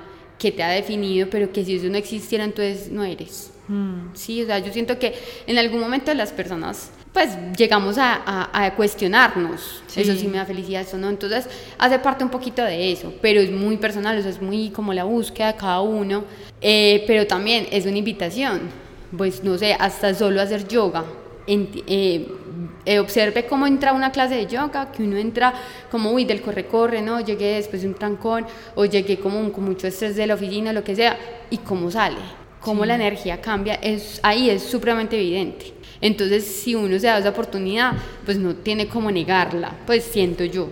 [0.42, 3.52] qué te ha definido, pero que si eso no existiera, entonces no eres.
[3.68, 4.16] Mm.
[4.16, 5.14] Sí, o sea, yo siento que
[5.46, 10.82] en algún momento las personas pues llegamos a, a, cuestionarnos, eso sí me da felicidad,
[10.82, 11.46] eso no, entonces
[11.78, 15.04] hace parte un poquito de eso, pero es muy personal, eso es muy como la
[15.04, 16.24] búsqueda de cada uno,
[16.62, 18.62] eh, pero también es una invitación,
[19.18, 21.04] pues no sé, hasta solo hacer yoga,
[21.48, 22.28] eh,
[22.86, 25.54] eh, observe cómo entra una clase de yoga, que uno entra
[25.90, 27.20] como, uy, del corre-corre, ¿no?
[27.22, 28.46] Llegué después de un trancón,
[28.76, 31.18] o llegué como con mucho estrés de la oficina, lo que sea,
[31.50, 32.18] y cómo sale,
[32.60, 35.74] cómo la energía cambia, es, ahí es supremamente evidente.
[36.02, 37.94] Entonces, si uno se da esa oportunidad,
[38.26, 40.70] pues no tiene como negarla, pues siento yo,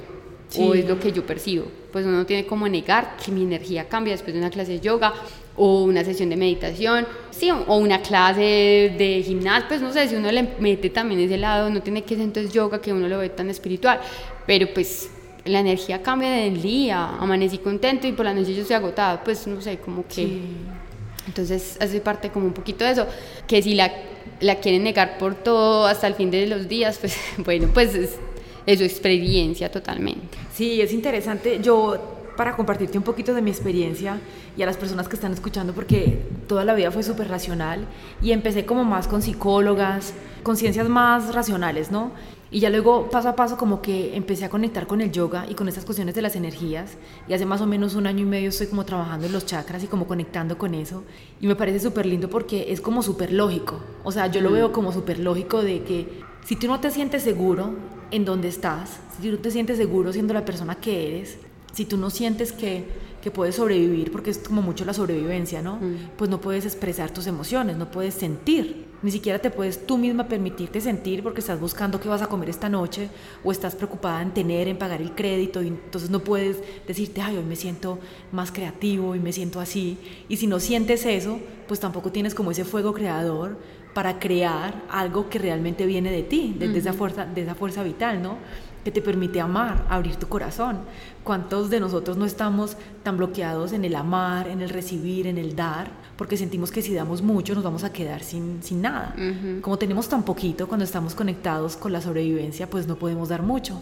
[0.57, 1.65] o es lo que yo percibo.
[1.91, 5.13] Pues uno tiene como negar que mi energía cambia después de una clase de yoga
[5.59, 10.15] o una sesión de meditación, sí, o una clase de gimnasio, pues no sé, si
[10.15, 13.19] uno le mete también ese lado, no tiene que ser entonces yoga que uno lo
[13.19, 13.99] ve tan espiritual,
[14.47, 15.09] pero pues
[15.45, 19.45] la energía cambia del día, amanecí contento y por la noche yo estoy agotada, pues
[19.45, 20.39] no sé, como que...
[21.27, 23.05] Entonces hace parte como un poquito de eso,
[23.45, 23.91] que si la
[24.39, 28.17] la quieren negar por todo hasta el fin de los días, pues bueno, pues es,
[28.77, 30.37] su experiencia totalmente.
[30.53, 31.59] Sí, es interesante.
[31.61, 34.17] Yo para compartirte un poquito de mi experiencia
[34.55, 37.85] y a las personas que están escuchando, porque toda la vida fue súper racional
[38.21, 42.11] y empecé como más con psicólogas, con ciencias más racionales, ¿no?
[42.49, 45.53] Y ya luego, paso a paso, como que empecé a conectar con el yoga y
[45.53, 46.93] con estas cuestiones de las energías.
[47.27, 49.83] Y hace más o menos un año y medio estoy como trabajando en los chakras
[49.83, 51.03] y como conectando con eso.
[51.41, 53.81] Y me parece súper lindo porque es como súper lógico.
[54.05, 57.21] O sea, yo lo veo como súper lógico de que si tú no te sientes
[57.21, 57.73] seguro
[58.11, 61.37] en donde estás, si tú no te sientes seguro siendo la persona que eres,
[61.73, 62.85] si tú no sientes que,
[63.21, 65.77] que puedes sobrevivir, porque es como mucho la sobrevivencia, ¿no?
[65.77, 66.11] Mm.
[66.17, 68.87] Pues no puedes expresar tus emociones, no puedes sentir.
[69.01, 72.49] Ni siquiera te puedes tú misma permitirte sentir porque estás buscando qué vas a comer
[72.49, 73.09] esta noche
[73.45, 77.37] o estás preocupada en tener, en pagar el crédito y entonces no puedes decirte, ay,
[77.37, 77.99] hoy me siento
[78.33, 79.97] más creativo y me siento así.
[80.27, 83.57] Y si no sientes eso, pues tampoco tienes como ese fuego creador
[83.93, 88.21] para crear algo que realmente viene de ti, de, esa, fuerza, de esa fuerza vital,
[88.21, 88.37] ¿no?
[88.83, 90.79] que te permite amar, abrir tu corazón.
[91.23, 95.55] ¿Cuántos de nosotros no estamos tan bloqueados en el amar, en el recibir, en el
[95.55, 95.91] dar?
[96.17, 99.15] Porque sentimos que si damos mucho nos vamos a quedar sin, sin nada.
[99.61, 103.81] Como tenemos tan poquito cuando estamos conectados con la sobrevivencia, pues no podemos dar mucho.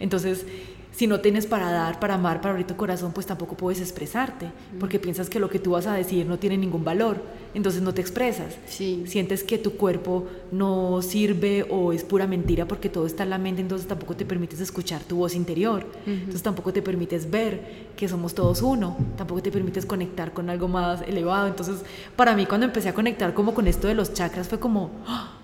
[0.00, 0.44] Entonces,
[0.92, 4.46] si no tienes para dar, para amar, para abrir tu corazón, pues tampoco puedes expresarte,
[4.78, 7.22] porque piensas que lo que tú vas a decir no tiene ningún valor,
[7.54, 8.54] entonces no te expresas.
[8.66, 13.38] Sientes que tu cuerpo no sirve o es pura mentira porque todo está en la
[13.38, 18.06] mente, entonces tampoco te permites escuchar tu voz interior, entonces tampoco te permites ver que
[18.06, 21.48] somos todos uno, tampoco te permites conectar con algo más elevado.
[21.48, 21.76] Entonces,
[22.16, 24.90] para mí cuando empecé a conectar como con esto de los chakras fue como,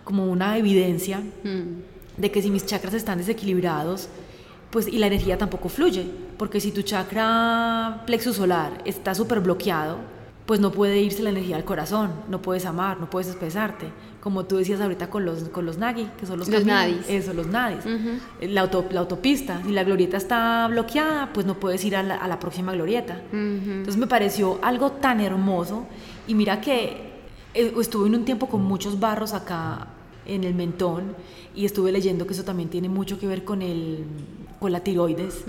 [0.05, 1.23] como una evidencia
[2.19, 4.09] de que si mis chakras están desequilibrados,
[4.71, 6.07] pues y la energía tampoco fluye,
[6.37, 9.99] porque si tu chakra plexo solar está súper bloqueado,
[10.47, 13.91] pues no puede irse la energía al corazón, no puedes amar, no puedes expresarte,
[14.23, 17.09] como tú decías ahorita con los, con los nagi, que son los, los nadis.
[17.09, 17.85] Eso, los nadis.
[18.41, 22.29] la, la, autopista, si la glorieta está bloqueada, pues no puedes ir a la, a
[22.29, 23.23] la próxima glorieta.
[23.31, 25.87] Entonces me pareció algo tan hermoso
[26.27, 27.13] y mira que
[27.55, 29.89] eh, estuve en un tiempo con muchos barros acá
[30.27, 31.15] en el mentón
[31.55, 34.05] y estuve leyendo que eso también tiene mucho que ver con, el,
[34.59, 35.45] con la tiroides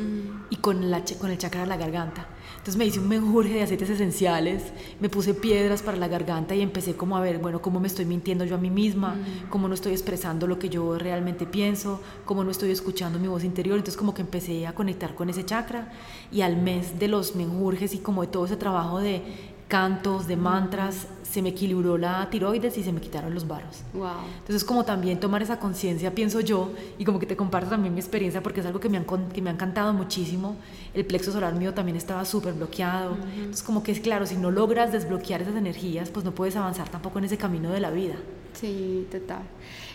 [0.49, 2.27] y con, la, con el chakra de la garganta.
[2.51, 4.63] Entonces me hice un menjurje de aceites esenciales,
[4.99, 8.05] me puse piedras para la garganta y empecé como a ver, bueno, cómo me estoy
[8.05, 9.15] mintiendo yo a mí misma,
[9.49, 13.43] cómo no estoy expresando lo que yo realmente pienso, cómo no estoy escuchando mi voz
[13.43, 13.77] interior.
[13.77, 15.91] Entonces como que empecé a conectar con ese chakra
[16.31, 19.23] y al mes de los menjurjes y como de todo ese trabajo de
[19.69, 23.83] cantos, de mantras, se me equilibró la tiroides y se me quitaron los barros.
[23.93, 24.09] Wow.
[24.39, 27.99] Entonces, como también tomar esa conciencia, pienso yo, y como que te comparto también mi
[27.99, 30.55] experiencia, porque es algo que me, han, que me ha encantado muchísimo.
[30.93, 33.15] El plexo solar mío también estaba súper bloqueado.
[33.35, 36.89] Entonces, como que es claro, si no logras desbloquear esas energías, pues no puedes avanzar
[36.89, 38.15] tampoco en ese camino de la vida.
[38.53, 39.43] Sí, total.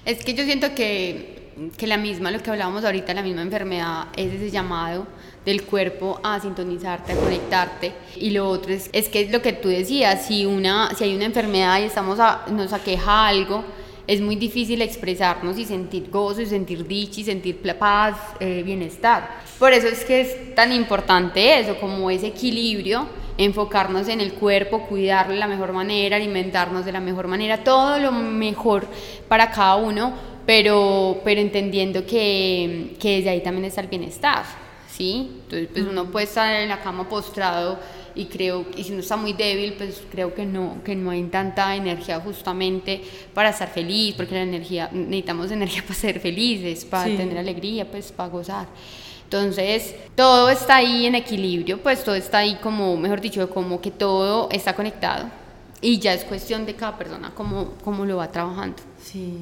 [0.04, 4.06] Es que yo siento que, que la misma, lo que hablábamos ahorita, la misma enfermedad,
[4.16, 5.06] es ese llamado
[5.44, 7.92] del cuerpo a sintonizarte, a conectarte.
[8.16, 11.14] Y lo otro es, es que es lo que tú decías, si, una, si hay
[11.14, 13.64] una enfermedad y estamos a, nos aqueja algo,
[14.06, 19.40] es muy difícil expresarnos y sentir gozo y sentir dicha y sentir paz, eh, bienestar.
[19.58, 23.06] Por eso es que es tan importante eso, como ese equilibrio,
[23.38, 27.98] enfocarnos en el cuerpo, cuidarlo de la mejor manera, alimentarnos de la mejor manera, todo
[27.98, 28.86] lo mejor
[29.26, 30.12] para cada uno,
[30.44, 34.63] pero, pero entendiendo que, que desde ahí también está el bienestar.
[34.96, 35.30] ¿Sí?
[35.42, 37.78] Entonces, pues uno puede estar en la cama postrado
[38.14, 41.24] y creo, y si uno está muy débil, pues creo que no, que no hay
[41.24, 47.04] tanta energía justamente para estar feliz, porque la energía, necesitamos energía para ser felices, para
[47.04, 48.68] tener alegría, pues para gozar.
[49.24, 53.90] Entonces, todo está ahí en equilibrio, pues todo está ahí como, mejor dicho, como que
[53.90, 55.28] todo está conectado
[55.80, 58.76] y ya es cuestión de cada persona cómo, cómo lo va trabajando.
[59.02, 59.38] Sí.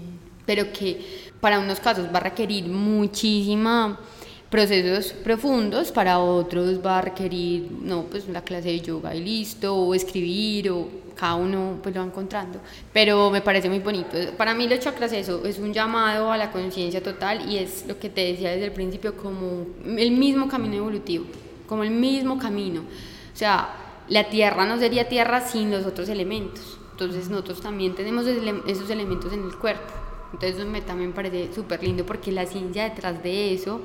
[0.46, 3.98] Pero que para unos casos va a requerir muchísima
[4.52, 9.74] procesos profundos, para otros va a requerir, no, pues la clase de yoga y listo,
[9.74, 12.60] o escribir, o cada uno pues lo va encontrando,
[12.92, 14.10] pero me parece muy bonito.
[14.36, 17.98] Para mí los chakras eso, es un llamado a la conciencia total y es lo
[17.98, 21.24] que te decía desde el principio, como el mismo camino evolutivo,
[21.66, 22.82] como el mismo camino.
[22.82, 23.74] O sea,
[24.08, 29.32] la tierra no sería tierra sin los otros elementos, entonces nosotros también tenemos esos elementos
[29.32, 29.94] en el cuerpo.
[30.34, 33.82] Entonces me también parece súper lindo porque la ciencia detrás de eso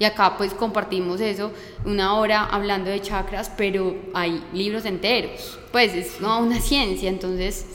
[0.00, 1.52] y acá pues compartimos eso,
[1.84, 5.58] una hora hablando de chakras, pero hay libros enteros.
[5.70, 7.66] Pues es una ciencia, entonces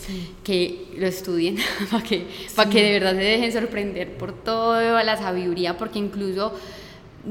[0.43, 1.57] que lo estudien
[1.91, 6.51] para que, para que de verdad se dejen sorprender por toda la sabiduría, porque incluso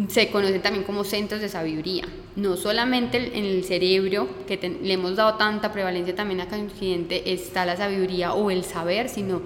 [0.07, 2.05] se conocen también como centros de sabiduría.
[2.37, 7.33] No solamente en el cerebro, que le hemos dado tanta prevalencia también acá en Occidente,
[7.33, 9.43] está la sabiduría o el saber, sino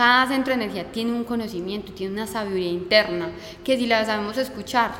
[0.00, 3.28] cada centro de energía tiene un conocimiento, tiene una sabiduría interna,
[3.62, 4.92] que si la sabemos escuchar,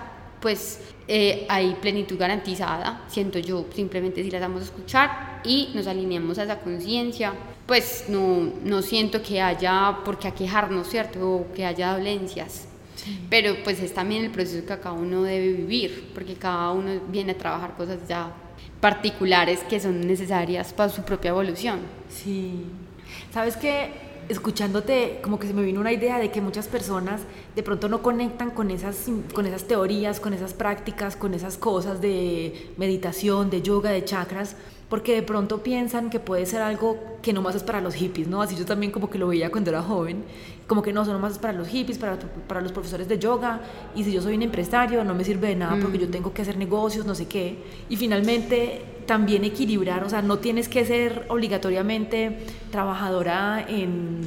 [0.43, 0.79] pues
[1.09, 6.43] eh, hay plenitud garantizada, siento yo, simplemente si la sabemos escuchar y nos alineamos a
[6.43, 7.33] esa conciencia,
[7.65, 11.27] pues no, no siento que haya por qué aquejarnos, ¿cierto?
[11.27, 12.69] O que haya dolencias.
[13.31, 17.33] Pero pues es también el proceso que cada uno debe vivir, porque cada uno viene
[17.33, 18.35] a trabajar cosas ya
[18.83, 21.81] particulares que son necesarias para su propia evolución.
[22.11, 22.67] Sí.
[23.33, 24.10] ¿Sabes qué?
[24.31, 27.23] Escuchándote, como que se me vino una idea de que muchas personas
[27.55, 32.01] de pronto no conectan con esas, con esas teorías, con esas prácticas, con esas cosas
[32.01, 34.57] de meditación, de yoga, de chakras,
[34.89, 38.27] porque de pronto piensan que puede ser algo que no más es para los hippies,
[38.27, 38.43] ¿no?
[38.43, 40.25] Así yo también como que lo veía cuando era joven,
[40.67, 42.19] como que no, son nomás es para los hippies, para,
[42.49, 43.61] para los profesores de yoga,
[43.95, 46.11] y si yo soy un empresario no me sirve de nada porque yo mm.
[46.11, 47.59] tengo que hacer negocios, no sé qué,
[47.89, 54.21] y finalmente también equilibrar, o sea, no tienes que ser obligatoriamente trabajadora en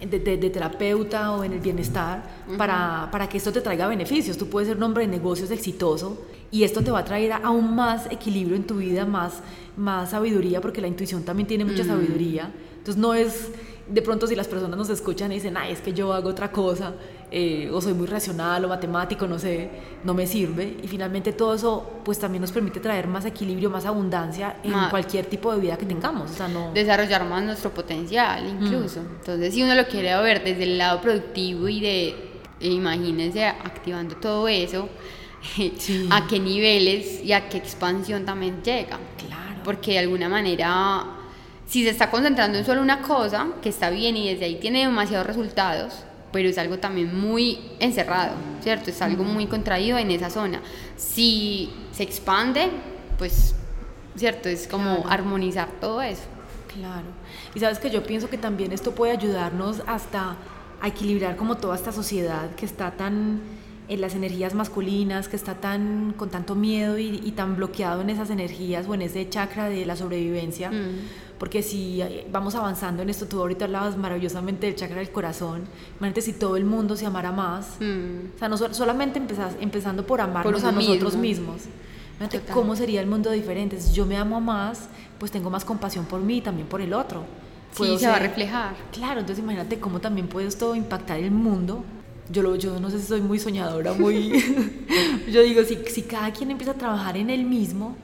[0.00, 2.22] de, terapeuta o en el bienestar
[2.56, 4.38] para, para, que esto te traiga beneficios.
[4.38, 7.74] Tú puedes ser un hombre de negocios exitoso y esto te va a traer aún
[7.74, 9.42] más equilibrio en tu vida, más,
[9.76, 12.50] más sabiduría, porque la intuición también tiene mucha sabiduría.
[12.78, 13.50] Entonces no es
[13.86, 16.50] de pronto si las personas nos escuchan y dicen, ay, es que yo hago otra
[16.50, 16.94] cosa,
[17.36, 19.68] eh, o soy muy racional o matemático, no sé,
[20.04, 20.76] no me sirve.
[20.80, 25.26] Y finalmente todo eso pues también nos permite traer más equilibrio, más abundancia en cualquier
[25.26, 26.30] tipo de vida que tengamos.
[26.30, 26.70] O sea, no...
[26.72, 29.00] Desarrollar más nuestro potencial incluso.
[29.00, 29.16] Mm.
[29.18, 32.14] Entonces si uno lo quiere ver desde el lado productivo y de,
[32.60, 34.88] imagínense, activando todo eso,
[36.10, 39.00] a qué niveles y a qué expansión también llega.
[39.18, 39.60] Claro.
[39.64, 41.04] Porque de alguna manera
[41.66, 44.80] si se está concentrando en solo una cosa, que está bien y desde ahí tiene
[44.80, 46.04] demasiados resultados,
[46.34, 48.90] pero es algo también muy encerrado, ¿cierto?
[48.90, 50.60] Es algo muy contraído en esa zona.
[50.96, 52.70] Si se expande,
[53.18, 53.54] pues,
[54.16, 54.48] ¿cierto?
[54.48, 56.24] Es como armonizar todo eso.
[56.76, 57.06] Claro.
[57.54, 60.36] Y sabes que yo pienso que también esto puede ayudarnos hasta
[60.80, 63.40] a equilibrar como toda esta sociedad que está tan
[63.86, 68.30] en las energías masculinas, que está tan con tanto miedo y, tan bloqueado en esas
[68.30, 70.72] energías o en ese chakra de la sobrevivencia.
[70.72, 70.98] Mm
[71.38, 75.62] porque si eh, vamos avanzando en esto, tú ahorita hablabas maravillosamente del chakra del corazón,
[75.98, 78.34] imagínate si todo el mundo se amara más, Mm.
[78.36, 81.52] o sea, no so- solamente empezás, empezando por amarnos uno a nosotros mismo.
[81.52, 81.68] mismos.
[82.16, 82.54] Imagínate Total.
[82.54, 83.80] cómo sería el mundo diferente.
[83.80, 86.92] Si yo me amo más, pues tengo más compasión por mí y también por el
[86.94, 87.24] otro.
[87.72, 88.76] Sí, Puedo se va a reflejar.
[88.92, 91.84] Claro, entonces imagínate cómo también puede esto impactar el mundo.
[92.30, 94.32] Yo, lo, yo no sé si soy muy soñadora, muy...
[95.32, 97.96] yo digo, si, si cada quien empieza a trabajar en él mismo,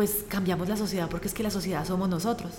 [0.00, 2.50] pues cambiamos la sociedad, porque es que la sociedad somos nosotros.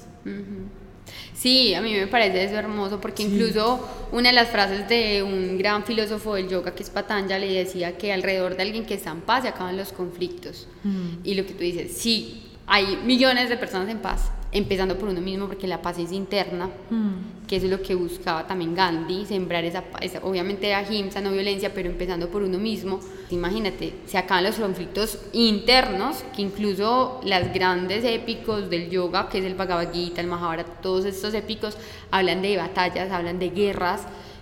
[1.34, 5.58] Sí, a mí me parece eso hermoso porque incluso una de las frases de un
[5.58, 9.22] gran filósofo del yoga que es Patanjali decía que alrededor de alguien que está en
[9.22, 10.68] paz se acaban los conflictos.
[10.84, 11.14] Mm.
[11.24, 15.22] Y lo que tú dices, sí, hay millones de personas en paz, empezando por uno
[15.22, 17.47] mismo porque la paz es interna, Mm.
[17.47, 21.74] que eso es lo que buscaba también Gandhi, sembrar esa paz, obviamente ahimsa, no violencia,
[21.74, 22.99] pero empezando por uno mismo.
[23.30, 29.45] Imagínate, se acaban los conflictos internos, que incluso las grandes épicos del yoga, que es
[29.45, 31.78] el Bhagavad Gita, el Mahabharata, todos estos épicos
[32.12, 34.02] hablan de batallas, hablan de guerras,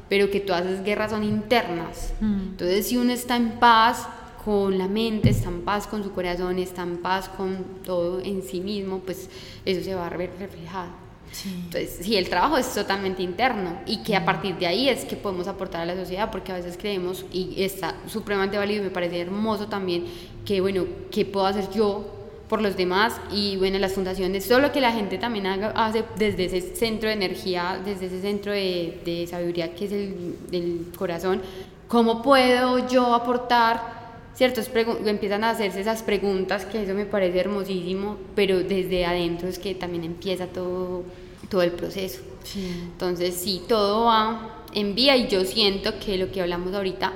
[0.10, 2.14] pero que todas esas guerras son internas.
[2.20, 2.42] Mm.
[2.52, 4.08] Entonces, si uno está en paz
[4.50, 8.42] con la mente, está en paz con su corazón, está en paz con todo en
[8.42, 9.30] sí mismo, pues
[9.64, 10.90] eso se va a ver reflejado.
[11.32, 11.54] Sí.
[11.66, 15.16] Entonces, sí, el trabajo es totalmente interno y que a partir de ahí es que
[15.16, 18.90] podemos aportar a la sociedad, porque a veces creemos, y está supremamente válido y me
[18.90, 20.06] parece hermoso también,
[20.44, 22.08] que bueno, ¿qué puedo hacer yo
[22.48, 23.22] por los demás?
[23.32, 27.14] Y bueno, las fundaciones, solo que la gente también haga, hace desde ese centro de
[27.14, 31.40] energía, desde ese centro de, de sabiduría que es el del corazón,
[31.88, 33.99] ¿cómo puedo yo aportar?
[34.36, 34.62] ¿Cierto?
[35.06, 39.76] Empiezan a hacerse esas preguntas, que eso me parece hermosísimo, pero desde adentro es que
[39.76, 41.04] también empieza todo,
[41.50, 42.22] todo el proceso.
[42.44, 42.68] Sí.
[42.84, 47.14] Entonces, sí, todo va en vía y yo siento que lo que hablamos ahorita,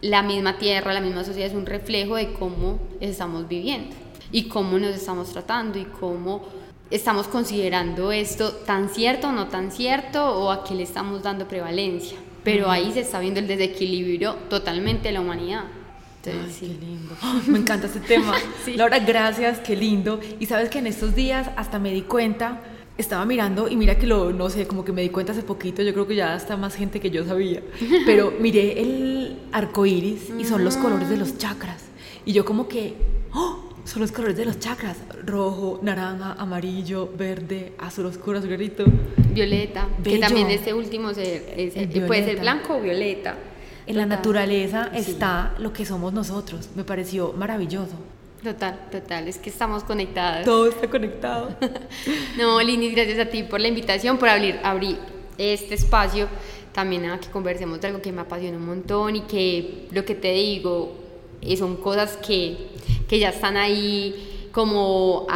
[0.00, 3.94] la misma tierra, la misma sociedad es un reflejo de cómo estamos viviendo
[4.30, 6.42] y cómo nos estamos tratando y cómo
[6.90, 11.48] estamos considerando esto tan cierto o no tan cierto o a qué le estamos dando
[11.48, 12.18] prevalencia.
[12.44, 15.64] Pero ahí se está viendo el desequilibrio totalmente de la humanidad.
[16.24, 16.76] Entonces, Ay, sí.
[16.78, 17.16] qué lindo.
[17.48, 18.34] Me encanta este tema.
[18.64, 18.74] Sí.
[18.76, 20.20] Laura, gracias, qué lindo.
[20.38, 22.60] Y sabes que en estos días hasta me di cuenta,
[22.96, 25.82] estaba mirando y mira que lo, no sé, como que me di cuenta hace poquito,
[25.82, 27.60] yo creo que ya está más gente que yo sabía,
[28.06, 31.82] pero miré el arco iris y son los colores de los chakras.
[32.24, 32.94] Y yo como que,
[33.34, 33.68] ¡oh!
[33.84, 38.84] Son los colores de los chakras, rojo, naranja, amarillo, verde, azul oscuro, azul clarito.
[39.34, 40.14] Violeta, Bello.
[40.16, 41.72] que también este último es-
[42.06, 43.36] puede ser blanco o violeta.
[43.86, 45.10] En la naturaleza Sí.
[45.12, 46.68] está lo que somos nosotros.
[46.76, 47.94] Me pareció maravilloso.
[48.42, 50.44] Total, total, es que estamos conectadas.
[50.44, 51.54] Todo está conectado.
[52.38, 54.98] No, Lini, gracias a ti por la invitación, por abrir, abrir
[55.38, 56.28] este espacio
[56.72, 60.14] también a que conversemos de algo que me apasiona un montón y que lo que
[60.14, 60.94] te digo
[61.40, 62.56] eh, son cosas que,
[63.08, 65.26] que ya están ahí como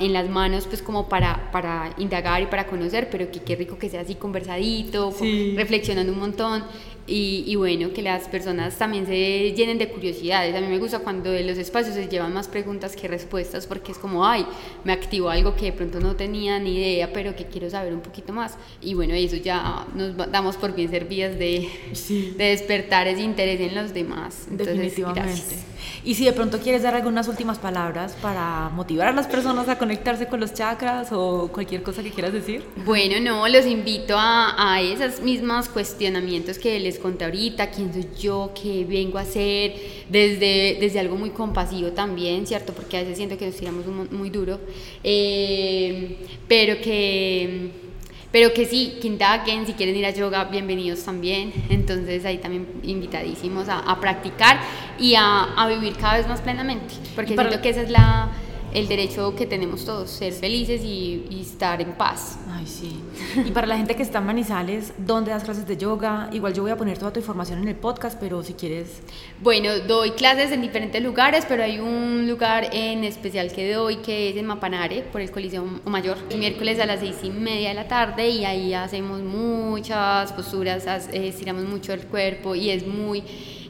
[0.00, 3.78] en las manos pues como para, para indagar y para conocer, pero que qué rico
[3.78, 5.54] que sea así conversadito, con- Sí.
[5.56, 6.64] reflexionando un montón
[7.06, 10.54] y, y bueno, que las personas también se llenen de curiosidades.
[10.54, 13.92] A mí me gusta cuando en los espacios se llevan más preguntas que respuestas porque
[13.92, 14.46] es como, ay,
[14.84, 18.00] me activó algo que de pronto no tenía ni idea, pero que quiero saber un
[18.00, 18.54] poquito más.
[18.80, 22.34] Y bueno, eso ya nos damos por bien servidas de, Sí.
[22.38, 24.46] de despertar ese interés en los demás.
[24.50, 25.20] Entonces, Definitivamente.
[25.22, 25.64] gracias.
[26.02, 29.76] Y si de pronto quieres dar algunas últimas palabras para motivar a las personas a
[29.78, 32.62] conectarse con los chakras o cualquier cosa que quieras decir.
[32.84, 38.06] Bueno, no, los invito a, a esos mismos cuestionamientos que les conté ahorita, quién soy
[38.18, 39.74] yo, qué vengo a hacer,
[40.08, 42.72] desde, desde algo muy compasivo también, ¿cierto?
[42.72, 44.60] Porque a veces siento que nos tiramos un muy duro,
[45.02, 46.18] eh,
[46.48, 47.84] pero que...
[48.32, 51.52] Pero que sí, que indaguen, si quieren ir a yoga, bienvenidos también.
[51.70, 54.58] Entonces ahí también invitadísimos a, a practicar
[54.98, 56.94] y a, a vivir cada vez más plenamente.
[57.14, 58.32] Porque siento que ese es la,
[58.74, 62.38] el derecho que tenemos todos, ser felices y, y estar en paz.
[62.50, 63.00] Ay, sí.
[63.44, 66.28] Y para la gente que está en Manizales, ¿dónde das clases de yoga?
[66.32, 69.00] Igual yo voy a poner toda tu información en el podcast, pero si quieres...
[69.40, 74.30] Bueno, doy clases en diferentes lugares, pero hay un lugar en especial que doy que
[74.30, 77.86] es en Mapanare, por el Coliseo Mayor, miércoles a las seis y media de la
[77.86, 83.22] tarde y ahí hacemos muchas posturas, eh, estiramos mucho el cuerpo y es muy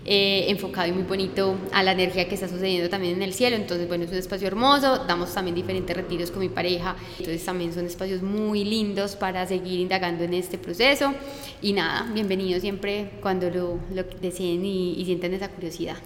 [0.05, 3.57] eh, enfocado y muy bonito a la energía que está sucediendo también en el cielo.
[3.57, 7.73] Entonces, bueno, es un espacio hermoso, damos también diferentes retiros con mi pareja, entonces también
[7.73, 11.15] son espacios muy lindos para seguir indagando en este proceso.
[11.63, 15.97] Y nada, bienvenidos siempre cuando lo, lo deseen y, y sientan esa curiosidad.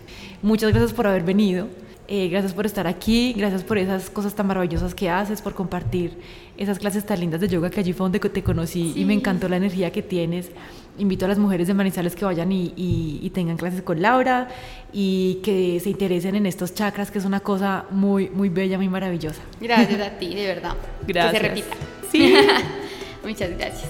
[0.43, 1.69] Muchas gracias por haber venido.
[2.11, 6.17] Eh, gracias por estar aquí, gracias por esas cosas tan maravillosas que haces, por compartir
[6.57, 9.47] esas clases tan lindas de yoga que allí fue donde te conocí y me encantó
[9.47, 10.51] la energía que tienes.
[10.99, 14.49] Invito a las mujeres de Manizales que vayan y, y- y tengan clases con Laura
[14.93, 18.89] y que se interesen en estos chakras, que es una cosa muy, muy bella, muy
[18.89, 19.41] maravillosa.
[19.61, 20.75] Gracias a ti, de verdad.
[21.07, 21.33] Que Gracias.
[21.43, 21.77] se repita.
[22.11, 22.35] Sí.
[23.25, 23.89] Muchas gracias.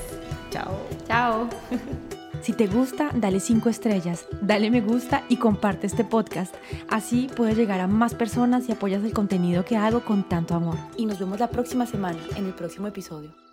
[0.50, 0.72] Chao.
[1.06, 1.48] Chao.
[2.40, 6.54] Si te gusta, dale 5 estrellas, dale me gusta y comparte este podcast.
[6.88, 10.76] Así puedes llegar a más personas y apoyas el contenido que hago con tanto amor.
[10.96, 13.47] Y nos vemos la próxima semana en el próximo episodio.